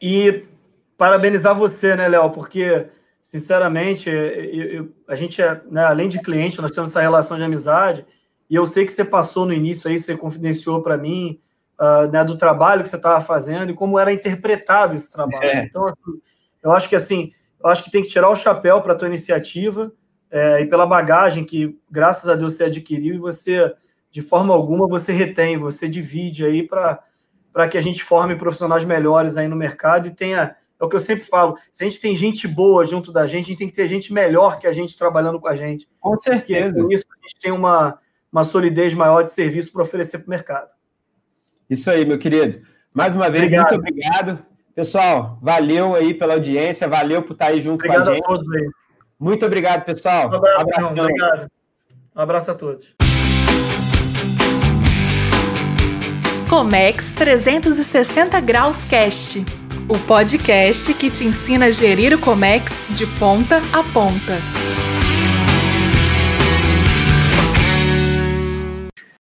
E 0.01 0.43
parabenizar 0.97 1.55
você, 1.55 1.95
né, 1.95 2.09
Léo, 2.09 2.31
porque, 2.31 2.87
sinceramente, 3.21 4.09
eu, 4.09 4.15
eu, 4.17 4.89
a 5.07 5.15
gente 5.15 5.41
é, 5.41 5.61
né, 5.71 5.85
além 5.85 6.09
de 6.09 6.21
cliente, 6.21 6.61
nós 6.61 6.71
temos 6.71 6.89
essa 6.89 6.99
relação 6.99 7.37
de 7.37 7.43
amizade. 7.43 8.05
E 8.51 8.55
eu 8.55 8.65
sei 8.65 8.85
que 8.85 8.91
você 8.91 9.05
passou 9.05 9.45
no 9.45 9.53
início 9.53 9.89
aí, 9.89 9.97
você 9.97 10.13
confidenciou 10.17 10.83
para 10.83 10.97
mim 10.97 11.39
uh, 11.79 12.11
né, 12.11 12.21
do 12.25 12.37
trabalho 12.37 12.83
que 12.83 12.89
você 12.89 12.97
estava 12.97 13.23
fazendo 13.23 13.71
e 13.71 13.73
como 13.73 13.97
era 13.97 14.11
interpretado 14.11 14.93
esse 14.93 15.09
trabalho. 15.09 15.45
É. 15.45 15.63
Então, 15.63 15.85
assim, 15.85 16.21
eu 16.61 16.71
acho 16.73 16.89
que 16.89 16.95
assim, 16.97 17.31
eu 17.63 17.69
acho 17.69 17.81
que 17.81 17.89
tem 17.89 18.03
que 18.03 18.09
tirar 18.09 18.29
o 18.29 18.35
chapéu 18.35 18.81
para 18.81 18.91
a 18.91 18.95
tua 18.97 19.07
iniciativa 19.07 19.89
é, 20.29 20.59
e 20.59 20.65
pela 20.65 20.85
bagagem 20.85 21.45
que, 21.45 21.79
graças 21.89 22.27
a 22.27 22.35
Deus, 22.35 22.55
você 22.55 22.65
adquiriu 22.65 23.15
e 23.15 23.19
você, 23.19 23.73
de 24.11 24.21
forma 24.21 24.53
alguma, 24.53 24.85
você 24.85 25.13
retém, 25.13 25.57
você 25.57 25.87
divide 25.87 26.45
aí 26.45 26.67
para 26.67 27.69
que 27.69 27.77
a 27.77 27.81
gente 27.81 28.03
forme 28.03 28.35
profissionais 28.35 28.83
melhores 28.83 29.37
aí 29.37 29.47
no 29.47 29.55
mercado 29.55 30.09
e 30.09 30.11
tenha 30.11 30.57
é 30.77 30.83
o 30.83 30.89
que 30.89 30.95
eu 30.97 30.99
sempre 30.99 31.23
falo. 31.23 31.57
Se 31.71 31.85
a 31.85 31.87
gente 31.87 32.01
tem 32.01 32.15
gente 32.17 32.47
boa 32.49 32.83
junto 32.83 33.13
da 33.13 33.25
gente, 33.27 33.45
a 33.45 33.47
gente 33.47 33.59
tem 33.59 33.69
que 33.69 33.75
ter 33.75 33.87
gente 33.87 34.11
melhor 34.11 34.59
que 34.59 34.67
a 34.67 34.71
gente 34.73 34.97
trabalhando 34.97 35.39
com 35.39 35.47
a 35.47 35.55
gente. 35.55 35.87
Com 35.99 36.17
certeza. 36.17 36.73
Porque, 36.73 36.81
com 36.81 36.91
isso 36.91 37.05
a 37.07 37.27
gente 37.27 37.39
tem 37.39 37.51
uma, 37.51 37.99
uma 38.31 38.43
solidez 38.43 38.93
maior 38.93 39.23
de 39.23 39.31
serviço 39.31 39.71
para 39.71 39.81
oferecer 39.81 40.19
para 40.19 40.27
o 40.27 40.29
mercado. 40.29 40.69
Isso 41.69 41.89
aí, 41.89 42.05
meu 42.05 42.17
querido. 42.17 42.61
Mais 42.93 43.15
uma 43.15 43.29
vez, 43.29 43.45
obrigado. 43.45 43.71
muito 43.71 43.79
obrigado. 43.79 44.45
Pessoal, 44.73 45.37
valeu 45.41 45.95
aí 45.95 46.13
pela 46.13 46.33
audiência, 46.33 46.87
valeu 46.87 47.21
por 47.21 47.33
estar 47.33 47.47
aí 47.47 47.61
junto 47.61 47.85
obrigado 47.85 48.05
com 48.05 48.11
a 48.11 48.13
gente. 48.13 48.23
A 48.23 48.27
todos 48.27 48.51
aí. 48.53 48.69
Muito 49.19 49.45
obrigado, 49.45 49.83
pessoal. 49.83 50.29
Um 50.29 50.35
abraço, 50.35 50.61
abraço. 50.61 51.01
obrigado. 51.01 51.51
Um 52.15 52.21
abraço 52.21 52.51
a 52.51 52.55
todos. 52.55 52.95
Comex 56.49 57.13
360 57.13 58.39
Graus 58.41 58.83
Cast, 58.83 59.45
o 59.87 59.97
podcast 59.99 60.93
que 60.95 61.09
te 61.09 61.23
ensina 61.23 61.67
a 61.67 61.71
gerir 61.71 62.13
o 62.13 62.19
Comex 62.19 62.87
de 62.89 63.05
ponta 63.17 63.61
a 63.71 63.83
ponta. 63.93 64.90